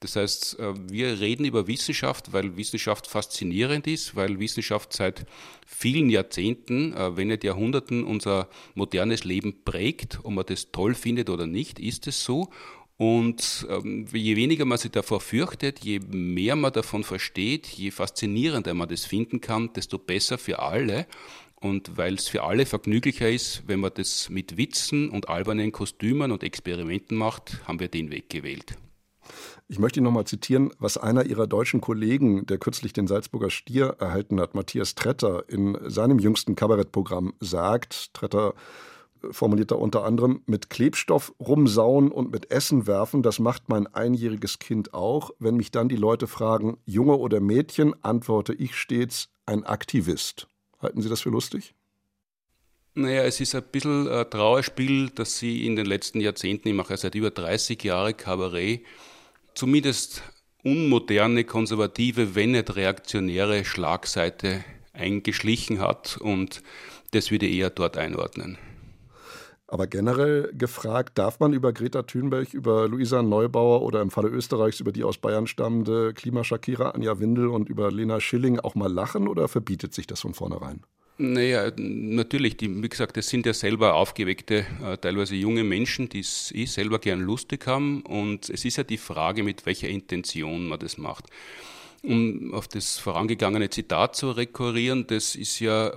Das 0.00 0.16
heißt, 0.16 0.58
äh, 0.58 0.72
wir 0.90 1.20
reden 1.20 1.44
über 1.44 1.66
Wissenschaft, 1.66 2.32
weil 2.32 2.56
Wissenschaft 2.56 3.06
faszinierend 3.06 3.86
ist, 3.86 4.16
weil 4.16 4.40
Wissenschaft 4.40 4.94
seit 4.94 5.26
vielen 5.66 6.08
Jahrzehnten, 6.08 6.94
äh, 6.94 7.14
wenn 7.14 7.28
nicht 7.28 7.44
Jahrhunderten, 7.44 8.04
unser 8.04 8.48
modernes 8.74 9.24
Leben 9.24 9.64
prägt. 9.66 10.20
Ob 10.22 10.32
man 10.32 10.46
das 10.46 10.72
toll 10.72 10.94
findet 10.94 11.28
oder 11.28 11.46
nicht, 11.46 11.78
ist 11.78 12.06
es 12.06 12.24
so. 12.24 12.48
Und 13.02 13.66
ähm, 13.68 14.06
je 14.12 14.36
weniger 14.36 14.64
man 14.64 14.78
sich 14.78 14.92
davor 14.92 15.20
fürchtet, 15.20 15.80
je 15.80 15.98
mehr 15.98 16.54
man 16.54 16.72
davon 16.72 17.02
versteht, 17.02 17.66
je 17.66 17.90
faszinierender 17.90 18.74
man 18.74 18.88
das 18.88 19.06
finden 19.06 19.40
kann, 19.40 19.72
desto 19.72 19.98
besser 19.98 20.38
für 20.38 20.60
alle. 20.60 21.08
Und 21.56 21.96
weil 21.96 22.14
es 22.14 22.28
für 22.28 22.44
alle 22.44 22.64
vergnüglicher 22.64 23.28
ist, 23.28 23.64
wenn 23.66 23.80
man 23.80 23.90
das 23.92 24.30
mit 24.30 24.56
Witzen 24.56 25.10
und 25.10 25.28
albernen 25.28 25.72
Kostümen 25.72 26.30
und 26.30 26.44
Experimenten 26.44 27.18
macht, 27.18 27.66
haben 27.66 27.80
wir 27.80 27.88
den 27.88 28.12
Weg 28.12 28.30
gewählt. 28.30 28.76
Ich 29.66 29.80
möchte 29.80 29.98
Ihnen 29.98 30.04
nochmal 30.04 30.28
zitieren, 30.28 30.70
was 30.78 30.96
einer 30.96 31.26
Ihrer 31.26 31.48
deutschen 31.48 31.80
Kollegen, 31.80 32.46
der 32.46 32.58
kürzlich 32.58 32.92
den 32.92 33.08
Salzburger 33.08 33.50
Stier 33.50 33.96
erhalten 33.98 34.38
hat, 34.38 34.54
Matthias 34.54 34.94
Tretter, 34.94 35.42
in 35.48 35.76
seinem 35.86 36.20
jüngsten 36.20 36.54
Kabarettprogramm 36.54 37.34
sagt. 37.40 38.14
Tretter 38.14 38.54
formuliert 39.30 39.70
er 39.70 39.78
unter 39.78 40.04
anderem, 40.04 40.42
mit 40.46 40.70
Klebstoff 40.70 41.32
rumsauen 41.40 42.10
und 42.10 42.32
mit 42.32 42.50
Essen 42.50 42.86
werfen, 42.86 43.22
das 43.22 43.38
macht 43.38 43.68
mein 43.68 43.86
einjähriges 43.86 44.58
Kind 44.58 44.94
auch. 44.94 45.30
Wenn 45.38 45.56
mich 45.56 45.70
dann 45.70 45.88
die 45.88 45.96
Leute 45.96 46.26
fragen, 46.26 46.78
Junge 46.84 47.16
oder 47.16 47.40
Mädchen, 47.40 47.94
antworte 48.02 48.54
ich 48.54 48.74
stets, 48.74 49.28
ein 49.46 49.64
Aktivist. 49.64 50.48
Halten 50.80 51.02
Sie 51.02 51.08
das 51.08 51.20
für 51.20 51.30
lustig? 51.30 51.74
Naja, 52.94 53.22
es 53.22 53.40
ist 53.40 53.54
ein 53.54 53.62
bisschen 53.62 54.06
ein 54.08 54.28
Trauerspiel, 54.28 55.10
dass 55.10 55.38
Sie 55.38 55.66
in 55.66 55.76
den 55.76 55.86
letzten 55.86 56.20
Jahrzehnten, 56.20 56.68
ich 56.68 56.74
mache 56.74 56.90
ja 56.90 56.96
seit 56.96 57.14
über 57.14 57.30
30 57.30 57.82
Jahren 57.82 58.16
Kabarett, 58.16 58.82
zumindest 59.54 60.22
unmoderne, 60.62 61.44
konservative, 61.44 62.34
wenn 62.34 62.52
nicht 62.52 62.76
reaktionäre 62.76 63.64
Schlagseite 63.64 64.64
eingeschlichen 64.92 65.80
hat 65.80 66.18
und 66.18 66.62
das 67.12 67.30
würde 67.30 67.46
ich 67.46 67.56
eher 67.56 67.70
dort 67.70 67.96
einordnen. 67.96 68.58
Aber 69.72 69.86
generell 69.86 70.52
gefragt, 70.52 71.16
darf 71.16 71.40
man 71.40 71.54
über 71.54 71.72
Greta 71.72 72.02
Thunberg, 72.02 72.52
über 72.52 72.86
Luisa 72.88 73.22
Neubauer 73.22 73.80
oder 73.80 74.02
im 74.02 74.10
Falle 74.10 74.28
Österreichs 74.28 74.80
über 74.80 74.92
die 74.92 75.02
aus 75.02 75.16
Bayern 75.16 75.46
stammende 75.46 76.12
Klimaschakira 76.12 76.90
Anja 76.90 77.18
Windel 77.20 77.48
und 77.48 77.70
über 77.70 77.90
Lena 77.90 78.20
Schilling 78.20 78.60
auch 78.60 78.74
mal 78.74 78.92
lachen 78.92 79.26
oder 79.26 79.48
verbietet 79.48 79.94
sich 79.94 80.06
das 80.06 80.20
von 80.20 80.34
vornherein? 80.34 80.82
Naja, 81.16 81.72
natürlich, 81.74 82.58
die, 82.58 82.82
wie 82.82 82.88
gesagt, 82.90 83.16
das 83.16 83.28
sind 83.28 83.46
ja 83.46 83.54
selber 83.54 83.94
aufgeweckte, 83.94 84.66
äh, 84.84 84.98
teilweise 84.98 85.36
junge 85.36 85.64
Menschen, 85.64 86.10
die 86.10 86.20
es 86.20 86.52
eh 86.54 86.66
selber 86.66 86.98
gern 86.98 87.20
lustig 87.20 87.66
haben. 87.66 88.02
Und 88.02 88.50
es 88.50 88.66
ist 88.66 88.76
ja 88.76 88.84
die 88.84 88.98
Frage, 88.98 89.42
mit 89.42 89.64
welcher 89.64 89.88
Intention 89.88 90.68
man 90.68 90.80
das 90.80 90.98
macht. 90.98 91.28
Um 92.04 92.52
auf 92.52 92.66
das 92.66 92.98
vorangegangene 92.98 93.70
Zitat 93.70 94.16
zu 94.16 94.32
rekurrieren, 94.32 95.06
das 95.06 95.36
ist 95.36 95.60
ja 95.60 95.92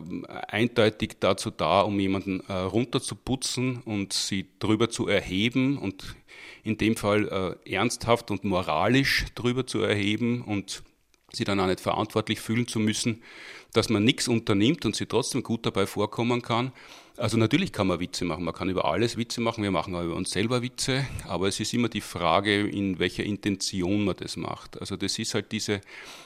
eindeutig 0.47 1.15
dazu 1.19 1.49
da, 1.49 1.81
um 1.81 1.99
jemanden 1.99 2.41
äh, 2.47 2.53
runterzuputzen 2.53 3.81
und 3.81 4.13
sie 4.13 4.45
drüber 4.59 4.91
zu 4.91 5.07
erheben 5.07 5.79
und 5.79 6.15
in 6.63 6.77
dem 6.77 6.95
Fall 6.95 7.57
äh, 7.65 7.71
ernsthaft 7.73 8.29
und 8.29 8.43
moralisch 8.43 9.25
drüber 9.33 9.65
zu 9.65 9.81
erheben 9.81 10.43
und 10.43 10.83
sie 11.33 11.43
dann 11.43 11.59
auch 11.59 11.67
nicht 11.67 11.81
verantwortlich 11.81 12.39
fühlen 12.39 12.67
zu 12.67 12.79
müssen, 12.79 13.23
dass 13.73 13.89
man 13.89 14.03
nichts 14.03 14.27
unternimmt 14.27 14.85
und 14.85 14.95
sie 14.95 15.07
trotzdem 15.07 15.41
gut 15.41 15.65
dabei 15.65 15.87
vorkommen 15.87 16.41
kann. 16.41 16.71
Also 17.17 17.37
natürlich 17.37 17.71
kann 17.71 17.87
man 17.87 18.01
Witze 18.01 18.25
machen, 18.25 18.43
man 18.43 18.53
kann 18.53 18.69
über 18.69 18.83
alles 18.85 19.15
Witze 19.15 19.39
machen, 19.39 19.63
wir 19.63 19.71
machen 19.71 19.95
auch 19.95 20.03
über 20.03 20.15
uns 20.15 20.31
selber 20.31 20.61
Witze, 20.61 21.05
aber 21.25 21.47
es 21.47 21.61
ist 21.61 21.73
immer 21.73 21.87
die 21.87 22.01
Frage, 22.01 22.67
in 22.67 22.99
welcher 22.99 23.23
Intention 23.23 24.03
man 24.03 24.17
das 24.17 24.35
macht. 24.35 24.79
Also 24.81 24.97
das 24.97 25.17
ist 25.17 25.33
halt 25.33 25.53
diese 25.53 25.79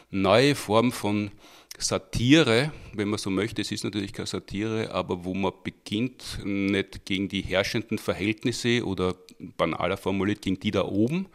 neue 0.09 0.55
Form 0.55 0.91
von 0.91 1.29
Satire, 1.77 2.73
wenn 2.93 3.07
man 3.07 3.19
so 3.19 3.29
möchte, 3.29 3.61
es 3.61 3.71
ist 3.71 3.83
natürlich 3.83 4.13
keine 4.13 4.25
Satire, 4.25 4.91
aber 4.91 5.23
wo 5.25 5.35
man 5.35 5.53
beginnt, 5.63 6.39
nicht 6.43 7.05
gegen 7.05 7.29
die 7.29 7.41
herrschenden 7.41 7.99
Verhältnisse 7.99 8.83
oder 8.83 9.15
banaler 9.37 9.95
formuliert 9.95 10.41
gegen 10.41 10.59
die 10.59 10.71
da 10.71 10.85
oben, 10.85 11.27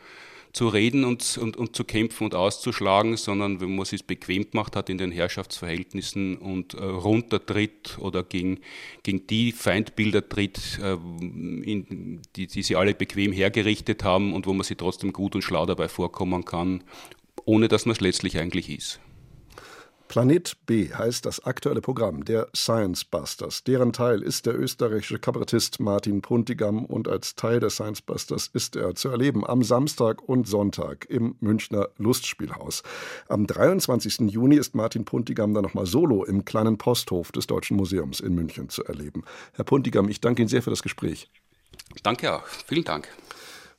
zu 0.55 0.69
reden 0.69 1.05
und, 1.05 1.37
und, 1.37 1.57
und 1.57 1.75
zu 1.75 1.83
kämpfen 1.85 2.25
und 2.25 2.35
auszuschlagen, 2.35 3.17
sondern 3.17 3.61
wenn 3.61 3.75
man 3.75 3.87
es 3.91 4.03
bequem 4.05 4.49
gemacht 4.49 4.77
hat 4.77 4.89
in 4.89 4.99
den 4.99 5.11
Herrschaftsverhältnissen 5.11 6.37
und 6.37 6.75
äh, 6.75 6.85
runtertritt 6.85 7.99
oder 7.99 8.23
gegen, 8.23 8.61
gegen 9.03 9.27
die 9.27 9.51
Feindbilder 9.51 10.27
tritt, 10.27 10.79
äh, 10.81 10.93
in, 10.93 12.23
die, 12.37 12.47
die 12.47 12.63
sie 12.63 12.77
alle 12.77 12.95
bequem 12.95 13.33
hergerichtet 13.33 14.05
haben 14.05 14.33
und 14.33 14.47
wo 14.47 14.53
man 14.53 14.63
sie 14.63 14.77
trotzdem 14.77 15.13
gut 15.13 15.35
und 15.35 15.43
schlau 15.43 15.67
dabei 15.67 15.89
vorkommen 15.89 16.45
kann, 16.45 16.85
ohne 17.45 17.67
dass 17.67 17.85
man 17.85 17.93
es 17.93 18.01
letztlich 18.01 18.39
eigentlich 18.39 18.71
ist. 18.71 19.01
Planet 20.15 20.57
B 20.67 20.95
heißt 20.95 21.27
das 21.27 21.45
aktuelle 21.45 21.81
Programm 21.81 22.25
der 22.25 22.47
Science 22.55 23.05
Busters. 23.05 23.65
Deren 23.65 23.93
Teil 23.93 24.23
ist 24.23 24.47
der 24.47 24.57
österreichische 24.57 25.19
Kabarettist 25.19 25.81
Martin 25.81 26.23
Puntigam 26.23 26.85
und 26.85 27.09
als 27.09 27.35
Teil 27.35 27.59
der 27.59 27.71
Science 27.71 28.01
Busters 28.01 28.47
ist 28.47 28.77
er 28.77 28.95
zu 28.95 29.09
erleben 29.09 29.45
am 29.45 29.65
Samstag 29.65 30.23
und 30.23 30.47
Sonntag 30.47 31.07
im 31.11 31.35
Münchner 31.41 31.89
Lustspielhaus. 31.99 32.85
Am 33.29 33.49
23. 33.49 34.31
Juni 34.31 34.55
ist 34.55 34.77
Martin 34.77 35.05
Puntigam 35.05 35.53
dann 35.53 35.65
nochmal 35.65 35.87
solo 35.87 36.23
im 36.23 36.45
kleinen 36.45 36.79
Posthof 36.79 37.33
des 37.33 37.49
Deutschen 37.49 37.77
Museums 37.77 38.21
in 38.21 38.37
München 38.37 38.69
zu 38.69 38.85
erleben. 38.85 39.25
Herr 39.55 39.65
Puntigam, 39.65 40.09
ich 40.09 40.21
danke 40.21 40.43
Ihnen 40.43 40.49
sehr 40.49 40.63
für 40.63 40.71
das 40.71 40.85
Gespräch. 40.85 41.29
Danke 42.05 42.33
auch. 42.33 42.47
Vielen 42.47 42.85
Dank. 42.85 43.09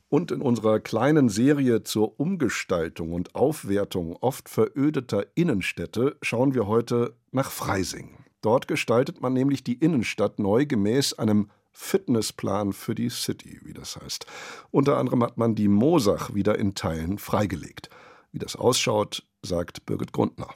Und 0.08 0.30
in 0.30 0.40
unserer 0.40 0.78
kleinen 0.78 1.28
Serie 1.28 1.82
zur 1.82 2.20
Umgestaltung 2.20 3.12
und 3.12 3.34
Aufwertung 3.34 4.16
oft 4.20 4.48
verödeter 4.48 5.26
Innenstädte 5.34 6.16
schauen 6.22 6.54
wir 6.54 6.66
heute 6.66 7.16
nach 7.32 7.50
Freising. 7.50 8.24
Dort 8.40 8.68
gestaltet 8.68 9.20
man 9.20 9.32
nämlich 9.32 9.64
die 9.64 9.74
Innenstadt 9.74 10.38
neu 10.38 10.66
gemäß 10.66 11.14
einem 11.14 11.50
Fitnessplan 11.72 12.72
für 12.72 12.94
die 12.94 13.10
City, 13.10 13.60
wie 13.64 13.74
das 13.74 13.96
heißt. 13.96 14.26
Unter 14.70 14.96
anderem 14.96 15.22
hat 15.22 15.36
man 15.36 15.54
die 15.54 15.68
Mosach 15.68 16.32
wieder 16.34 16.58
in 16.58 16.74
Teilen 16.74 17.18
freigelegt. 17.18 17.90
Wie 18.32 18.38
das 18.38 18.56
ausschaut, 18.56 19.24
sagt 19.42 19.84
Birgit 19.86 20.12
Grundner. 20.12 20.48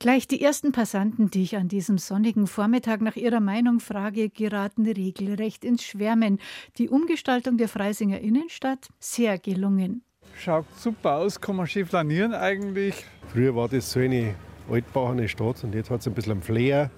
Gleich 0.00 0.28
die 0.28 0.40
ersten 0.40 0.70
Passanten, 0.70 1.28
die 1.28 1.42
ich 1.42 1.56
an 1.56 1.66
diesem 1.66 1.98
sonnigen 1.98 2.46
Vormittag 2.46 3.00
nach 3.00 3.16
ihrer 3.16 3.40
Meinung 3.40 3.80
frage, 3.80 4.30
geraten 4.30 4.86
regelrecht 4.86 5.64
ins 5.64 5.82
Schwärmen. 5.82 6.38
Die 6.76 6.88
Umgestaltung 6.88 7.56
der 7.56 7.68
Freisinger 7.68 8.20
Innenstadt 8.20 8.90
sehr 9.00 9.40
gelungen. 9.40 10.04
Schaut 10.36 10.66
super 10.76 11.16
aus, 11.16 11.40
kann 11.40 11.56
man 11.56 11.66
schön 11.66 11.84
flanieren 11.84 12.32
eigentlich. 12.32 13.06
Früher 13.32 13.56
war 13.56 13.68
das 13.68 13.90
so 13.90 13.98
eine 13.98 14.36
altbauerne 14.70 15.26
Stadt 15.26 15.64
und 15.64 15.74
jetzt 15.74 15.90
hat 15.90 16.00
es 16.02 16.06
ein 16.06 16.14
bisschen 16.14 16.42
Flair, 16.42 16.92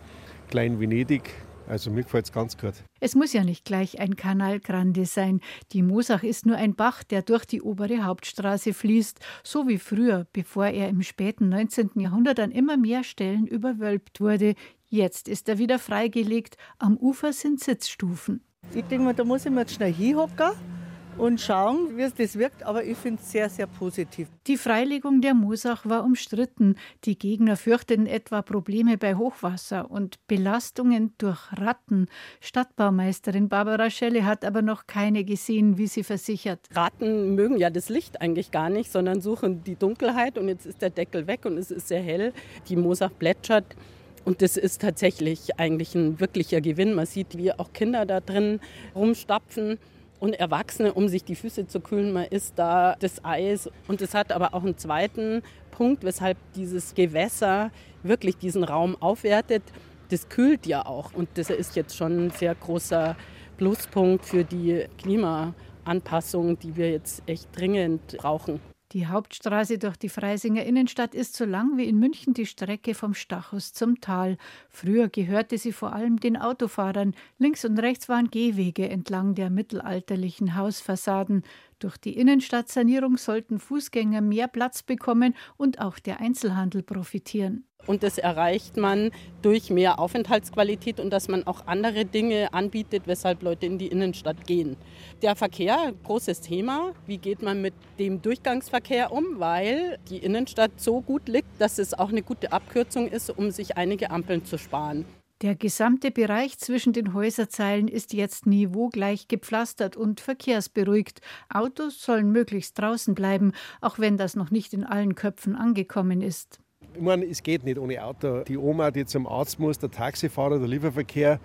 Klein 0.50 0.78
Venedig, 0.78 1.30
also 1.70 1.90
mir 1.90 2.02
gefällt 2.02 2.26
es 2.26 2.32
ganz 2.32 2.58
gut. 2.58 2.74
Es 3.00 3.14
muss 3.14 3.32
ja 3.32 3.44
nicht 3.44 3.64
gleich 3.64 4.00
ein 4.00 4.16
Kanal 4.16 4.60
Grande 4.60 5.06
sein. 5.06 5.40
Die 5.72 5.82
Mosach 5.82 6.22
ist 6.22 6.44
nur 6.44 6.56
ein 6.56 6.74
Bach, 6.74 7.02
der 7.04 7.22
durch 7.22 7.44
die 7.44 7.62
obere 7.62 8.04
Hauptstraße 8.04 8.74
fließt, 8.74 9.20
so 9.44 9.68
wie 9.68 9.78
früher, 9.78 10.26
bevor 10.32 10.66
er 10.66 10.88
im 10.88 11.02
späten 11.02 11.48
19. 11.48 11.92
Jahrhundert 11.96 12.40
an 12.40 12.50
immer 12.50 12.76
mehr 12.76 13.04
Stellen 13.04 13.46
überwölbt 13.46 14.20
wurde. 14.20 14.54
Jetzt 14.88 15.28
ist 15.28 15.48
er 15.48 15.58
wieder 15.58 15.78
freigelegt. 15.78 16.56
Am 16.78 16.96
Ufer 16.96 17.32
sind 17.32 17.60
Sitzstufen. 17.60 18.42
Ich 18.74 18.84
denke 18.84 19.04
mal, 19.04 19.14
da 19.14 19.24
muss 19.24 19.46
ich 19.46 19.52
mir 19.52 19.60
jetzt 19.60 19.74
schnell 19.74 19.92
hinhocken 19.92 20.79
und 21.20 21.40
schauen, 21.40 21.96
wie 21.96 22.02
es 22.02 22.14
das 22.14 22.38
wirkt. 22.38 22.62
Aber 22.64 22.82
ich 22.82 22.96
finde 22.96 23.20
es 23.22 23.30
sehr, 23.30 23.48
sehr 23.50 23.66
positiv. 23.66 24.28
Die 24.46 24.56
Freilegung 24.56 25.20
der 25.20 25.34
Mosach 25.34 25.84
war 25.84 26.02
umstritten. 26.02 26.76
Die 27.04 27.18
Gegner 27.18 27.56
fürchteten 27.56 28.06
etwa 28.06 28.42
Probleme 28.42 28.96
bei 28.96 29.14
Hochwasser 29.14 29.90
und 29.90 30.18
Belastungen 30.26 31.12
durch 31.18 31.38
Ratten. 31.52 32.06
Stadtbaumeisterin 32.40 33.48
Barbara 33.48 33.90
Schelle 33.90 34.24
hat 34.24 34.44
aber 34.44 34.62
noch 34.62 34.86
keine 34.86 35.24
gesehen, 35.24 35.76
wie 35.76 35.86
sie 35.86 36.04
versichert. 36.04 36.60
Ratten 36.74 37.34
mögen 37.34 37.58
ja 37.58 37.68
das 37.68 37.90
Licht 37.90 38.20
eigentlich 38.20 38.50
gar 38.50 38.70
nicht, 38.70 38.90
sondern 38.90 39.20
suchen 39.20 39.62
die 39.62 39.76
Dunkelheit. 39.76 40.38
Und 40.38 40.48
jetzt 40.48 40.64
ist 40.64 40.80
der 40.80 40.90
Deckel 40.90 41.26
weg 41.26 41.44
und 41.44 41.58
es 41.58 41.70
ist 41.70 41.88
sehr 41.88 42.02
hell. 42.02 42.32
Die 42.68 42.76
Mosach 42.76 43.10
plätschert. 43.18 43.76
Und 44.24 44.42
das 44.42 44.56
ist 44.56 44.80
tatsächlich 44.80 45.58
eigentlich 45.58 45.94
ein 45.94 46.20
wirklicher 46.20 46.60
Gewinn. 46.60 46.94
Man 46.94 47.06
sieht, 47.06 47.36
wie 47.36 47.52
auch 47.52 47.72
Kinder 47.72 48.06
da 48.06 48.20
drin 48.20 48.60
rumstapfen 48.94 49.78
und 50.20 50.34
Erwachsene, 50.34 50.92
um 50.92 51.08
sich 51.08 51.24
die 51.24 51.34
Füße 51.34 51.66
zu 51.66 51.80
kühlen. 51.80 52.12
Man 52.12 52.26
isst 52.26 52.52
da 52.56 52.94
das 53.00 53.24
Eis. 53.24 53.68
Und 53.88 54.00
es 54.02 54.14
hat 54.14 54.30
aber 54.30 54.54
auch 54.54 54.62
einen 54.62 54.78
zweiten 54.78 55.42
Punkt, 55.70 56.04
weshalb 56.04 56.36
dieses 56.54 56.94
Gewässer 56.94 57.72
wirklich 58.02 58.36
diesen 58.36 58.62
Raum 58.62 58.96
aufwertet. 59.00 59.62
Das 60.10 60.28
kühlt 60.28 60.66
ja 60.66 60.86
auch. 60.86 61.12
Und 61.14 61.28
das 61.34 61.50
ist 61.50 61.74
jetzt 61.74 61.96
schon 61.96 62.26
ein 62.26 62.30
sehr 62.30 62.54
großer 62.54 63.16
Pluspunkt 63.56 64.24
für 64.26 64.44
die 64.44 64.84
Klimaanpassung, 64.98 66.58
die 66.58 66.76
wir 66.76 66.90
jetzt 66.90 67.22
echt 67.26 67.48
dringend 67.56 68.18
brauchen. 68.18 68.60
Die 68.92 69.06
Hauptstraße 69.06 69.78
durch 69.78 69.96
die 69.96 70.08
Freisinger 70.08 70.64
Innenstadt 70.64 71.14
ist 71.14 71.36
so 71.36 71.44
lang 71.44 71.76
wie 71.76 71.84
in 71.84 72.00
München 72.00 72.34
die 72.34 72.44
Strecke 72.44 72.94
vom 72.94 73.14
Stachus 73.14 73.72
zum 73.72 74.00
Tal. 74.00 74.36
Früher 74.68 75.08
gehörte 75.08 75.58
sie 75.58 75.70
vor 75.70 75.92
allem 75.92 76.18
den 76.18 76.36
Autofahrern. 76.36 77.14
Links 77.38 77.64
und 77.64 77.78
rechts 77.78 78.08
waren 78.08 78.32
Gehwege 78.32 78.88
entlang 78.88 79.36
der 79.36 79.48
mittelalterlichen 79.48 80.56
Hausfassaden. 80.56 81.44
Durch 81.80 81.96
die 81.96 82.12
Innenstadtsanierung 82.12 83.16
sollten 83.16 83.58
Fußgänger 83.58 84.20
mehr 84.20 84.48
Platz 84.48 84.82
bekommen 84.82 85.34
und 85.56 85.80
auch 85.80 85.98
der 85.98 86.20
Einzelhandel 86.20 86.82
profitieren. 86.82 87.64
Und 87.86 88.02
das 88.02 88.18
erreicht 88.18 88.76
man 88.76 89.10
durch 89.40 89.70
mehr 89.70 89.98
Aufenthaltsqualität 89.98 91.00
und 91.00 91.08
dass 91.08 91.28
man 91.28 91.46
auch 91.46 91.66
andere 91.66 92.04
Dinge 92.04 92.52
anbietet, 92.52 93.04
weshalb 93.06 93.42
Leute 93.42 93.64
in 93.64 93.78
die 93.78 93.86
Innenstadt 93.86 94.46
gehen. 94.46 94.76
Der 95.22 95.36
Verkehr, 95.36 95.94
großes 96.04 96.42
Thema. 96.42 96.92
Wie 97.06 97.16
geht 97.16 97.40
man 97.40 97.62
mit 97.62 97.72
dem 97.98 98.20
Durchgangsverkehr 98.20 99.10
um? 99.10 99.40
Weil 99.40 99.98
die 100.10 100.18
Innenstadt 100.18 100.72
so 100.76 101.00
gut 101.00 101.28
liegt, 101.28 101.48
dass 101.58 101.78
es 101.78 101.94
auch 101.94 102.10
eine 102.10 102.22
gute 102.22 102.52
Abkürzung 102.52 103.08
ist, 103.08 103.30
um 103.30 103.50
sich 103.50 103.78
einige 103.78 104.10
Ampeln 104.10 104.44
zu 104.44 104.58
sparen. 104.58 105.06
Der 105.42 105.54
gesamte 105.54 106.10
Bereich 106.10 106.58
zwischen 106.58 106.92
den 106.92 107.14
Häuserzeilen 107.14 107.88
ist 107.88 108.12
jetzt 108.12 108.44
niveaugleich 108.44 109.26
gepflastert 109.26 109.96
und 109.96 110.20
verkehrsberuhigt. 110.20 111.22
Autos 111.48 112.02
sollen 112.02 112.30
möglichst 112.30 112.78
draußen 112.78 113.14
bleiben, 113.14 113.52
auch 113.80 113.98
wenn 113.98 114.18
das 114.18 114.36
noch 114.36 114.50
nicht 114.50 114.74
in 114.74 114.84
allen 114.84 115.14
Köpfen 115.14 115.56
angekommen 115.56 116.20
ist. 116.20 116.60
Ich 116.92 117.00
meine, 117.00 117.24
es 117.24 117.42
geht 117.42 117.64
nicht 117.64 117.78
ohne 117.78 118.04
Auto. 118.04 118.42
Die 118.42 118.58
Oma, 118.58 118.90
die 118.90 119.06
zum 119.06 119.26
Arzt 119.26 119.58
muss, 119.58 119.78
der 119.78 119.90
Taxifahrer, 119.90 120.58
der 120.58 120.68
Lieferverkehr, 120.68 121.40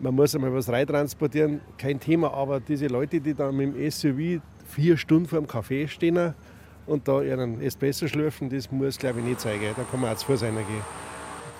man 0.00 0.14
muss 0.14 0.32
einmal 0.32 0.54
was 0.54 0.68
reintransportieren, 0.68 1.60
kein 1.76 1.98
Thema. 1.98 2.32
Aber 2.32 2.60
diese 2.60 2.86
Leute, 2.86 3.20
die 3.20 3.34
dann 3.34 3.56
mit 3.56 3.74
dem 3.74 3.90
SUV 3.90 4.40
vier 4.64 4.96
Stunden 4.96 5.26
vor 5.26 5.40
dem 5.40 5.48
Café 5.48 5.88
stehen 5.88 6.34
und 6.86 7.08
da 7.08 7.20
ihren 7.20 7.60
Espresso 7.60 8.06
schlürfen, 8.06 8.48
das 8.48 8.70
muss, 8.70 8.96
glaube 8.96 9.18
ich, 9.18 9.24
nicht 9.24 9.40
sein. 9.40 9.58
Da 9.76 9.82
kann 9.90 10.00
man 10.00 10.12
auch 10.12 10.16
zu 10.16 10.26
Fuß 10.26 10.44
reingehen 10.44 10.84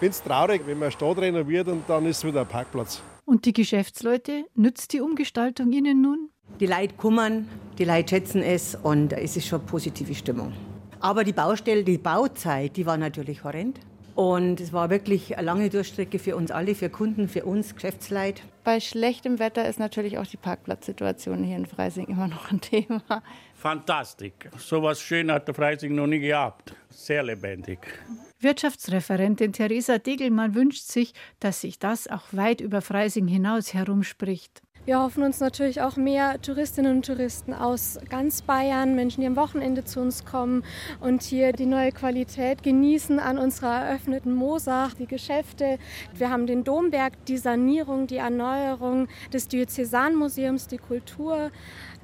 finde 0.01 0.13
es 0.13 0.23
traurig, 0.23 0.63
wenn 0.67 0.79
man 0.79 0.85
eine 0.85 0.93
Stadt 0.93 1.19
renoviert 1.19 1.69
und 1.69 1.85
dann 1.87 2.07
ist 2.07 2.19
es 2.19 2.25
wieder 2.25 2.41
ein 2.41 2.49
Parkplatz. 2.49 3.03
Und 3.27 3.45
die 3.45 3.53
Geschäftsleute, 3.53 4.45
nützt 4.55 4.93
die 4.95 5.01
Umgestaltung 5.01 5.71
Ihnen 5.73 6.01
nun? 6.01 6.31
Die 6.59 6.67
Leute 6.67 6.95
kommen, 6.97 7.49
die 7.79 7.85
Leute 7.85 8.09
schätzen 8.09 8.43
es 8.43 8.75
und 8.75 9.13
es 9.13 9.37
ist 9.37 9.47
schon 9.47 9.65
positive 9.65 10.15
Stimmung. 10.15 10.53
Aber 11.01 11.25
die 11.25 11.33
Baustelle, 11.33 11.83
die 11.83 11.97
Bauzeit, 11.97 12.77
die 12.77 12.85
war 12.85 12.99
natürlich 12.99 13.43
horrend. 13.43 13.81
Und 14.15 14.61
es 14.61 14.73
war 14.75 14.91
wirklich 14.91 15.39
eine 15.39 15.47
lange 15.47 15.71
Durchstrecke 15.71 16.19
für 16.19 16.37
uns 16.37 16.51
alle, 16.51 16.75
für 16.75 16.91
Kunden, 16.91 17.27
für 17.27 17.47
uns, 17.47 17.75
Geschäftsleute. 17.75 18.43
Bei 18.65 18.81
schlechtem 18.81 19.39
Wetter 19.39 19.67
ist 19.67 19.79
natürlich 19.79 20.19
auch 20.19 20.27
die 20.27 20.37
Parkplatzsituation 20.37 21.43
hier 21.43 21.57
in 21.57 21.65
Freising 21.65 22.07
immer 22.07 22.29
noch 22.29 22.51
ein 22.51 22.61
Thema. 22.61 23.23
Fantastisch. 23.55 24.33
So 24.59 24.83
was 24.83 25.01
Schönes 25.01 25.37
hat 25.37 25.49
der 25.49 25.55
Freising 25.55 25.95
noch 25.95 26.07
nie 26.07 26.19
gehabt. 26.19 26.75
Sehr 26.91 27.23
lebendig. 27.23 27.79
Wirtschaftsreferentin 28.41 29.55
Theresa 29.55 29.97
Degelmann 29.97 30.55
wünscht 30.55 30.85
sich, 30.85 31.15
dass 31.39 31.63
sich 31.63 31.79
das 31.79 32.07
auch 32.07 32.25
weit 32.33 32.61
über 32.61 32.83
Freising 32.83 33.27
hinaus 33.27 33.73
herumspricht. 33.73 34.61
Wir 34.87 34.99
hoffen 34.99 35.23
uns 35.23 35.41
natürlich 35.41 35.83
auch 35.83 35.97
mehr 35.97 36.41
Touristinnen 36.41 36.97
und 36.97 37.07
Touristen 37.07 37.53
aus 37.53 37.99
ganz 38.09 38.41
Bayern, 38.41 38.95
Menschen, 38.95 39.21
die 39.21 39.27
am 39.27 39.37
Wochenende 39.37 39.85
zu 39.85 40.01
uns 40.01 40.25
kommen 40.25 40.65
und 41.01 41.23
hier 41.23 41.53
die 41.53 41.67
neue 41.67 41.93
Qualität 41.93 42.63
genießen 42.63 43.19
an 43.19 43.37
unserer 43.37 43.85
eröffneten 43.85 44.35
Mosach, 44.35 44.95
die 44.95 45.07
Geschäfte. 45.07 45.79
Wir 46.15 46.31
haben 46.31 46.47
den 46.47 46.65
Domberg, 46.65 47.13
die 47.27 47.37
Sanierung, 47.37 48.07
die 48.07 48.17
Erneuerung 48.17 49.09
des 49.35 49.49
Diözesanmuseums, 49.49 50.67
die 50.67 50.79
Kultur. 50.79 51.51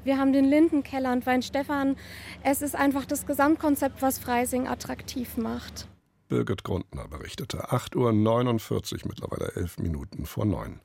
Wir 0.05 0.19
haben 0.19 0.35
den 0.35 0.45
Lindenkeller 0.45 1.13
und 1.13 1.25
Weinstefan. 1.25 1.97
Es 2.43 2.61
ist 2.61 2.77
einfach 2.77 3.07
das 3.07 3.25
Gesamtkonzept, 3.27 4.03
was 4.03 4.19
Freising 4.19 4.69
attraktiv 4.69 5.39
macht. 5.39 5.89
Birgit 6.29 6.63
Grundner 6.63 7.09
berichtete. 7.09 7.71
8.49 7.71 7.97
Uhr, 8.95 9.01
mittlerweile 9.09 9.53
elf 9.55 9.79
Minuten 9.79 10.27
vor 10.27 10.45
neun. 10.45 10.81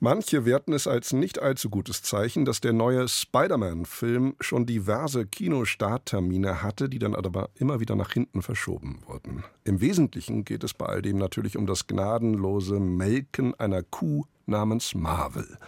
Manche 0.00 0.44
werten 0.44 0.72
es 0.72 0.86
als 0.86 1.12
nicht 1.12 1.40
allzu 1.40 1.70
gutes 1.70 2.02
Zeichen, 2.02 2.44
dass 2.44 2.60
der 2.60 2.72
neue 2.72 3.08
Spider-Man-Film 3.08 4.36
schon 4.38 4.64
diverse 4.64 5.26
Kinostarttermine 5.26 6.62
hatte, 6.62 6.88
die 6.88 7.00
dann 7.00 7.16
aber 7.16 7.50
immer 7.56 7.80
wieder 7.80 7.96
nach 7.96 8.12
hinten 8.12 8.40
verschoben 8.40 9.00
wurden. 9.06 9.42
Im 9.64 9.80
Wesentlichen 9.80 10.44
geht 10.44 10.62
es 10.62 10.72
bei 10.72 10.86
all 10.86 11.02
dem 11.02 11.18
natürlich 11.18 11.56
um 11.56 11.66
das 11.66 11.88
gnadenlose 11.88 12.78
Melken 12.78 13.54
einer 13.56 13.82
Kuh 13.82 14.24
namens 14.48 14.94
Marvel. 14.94 15.58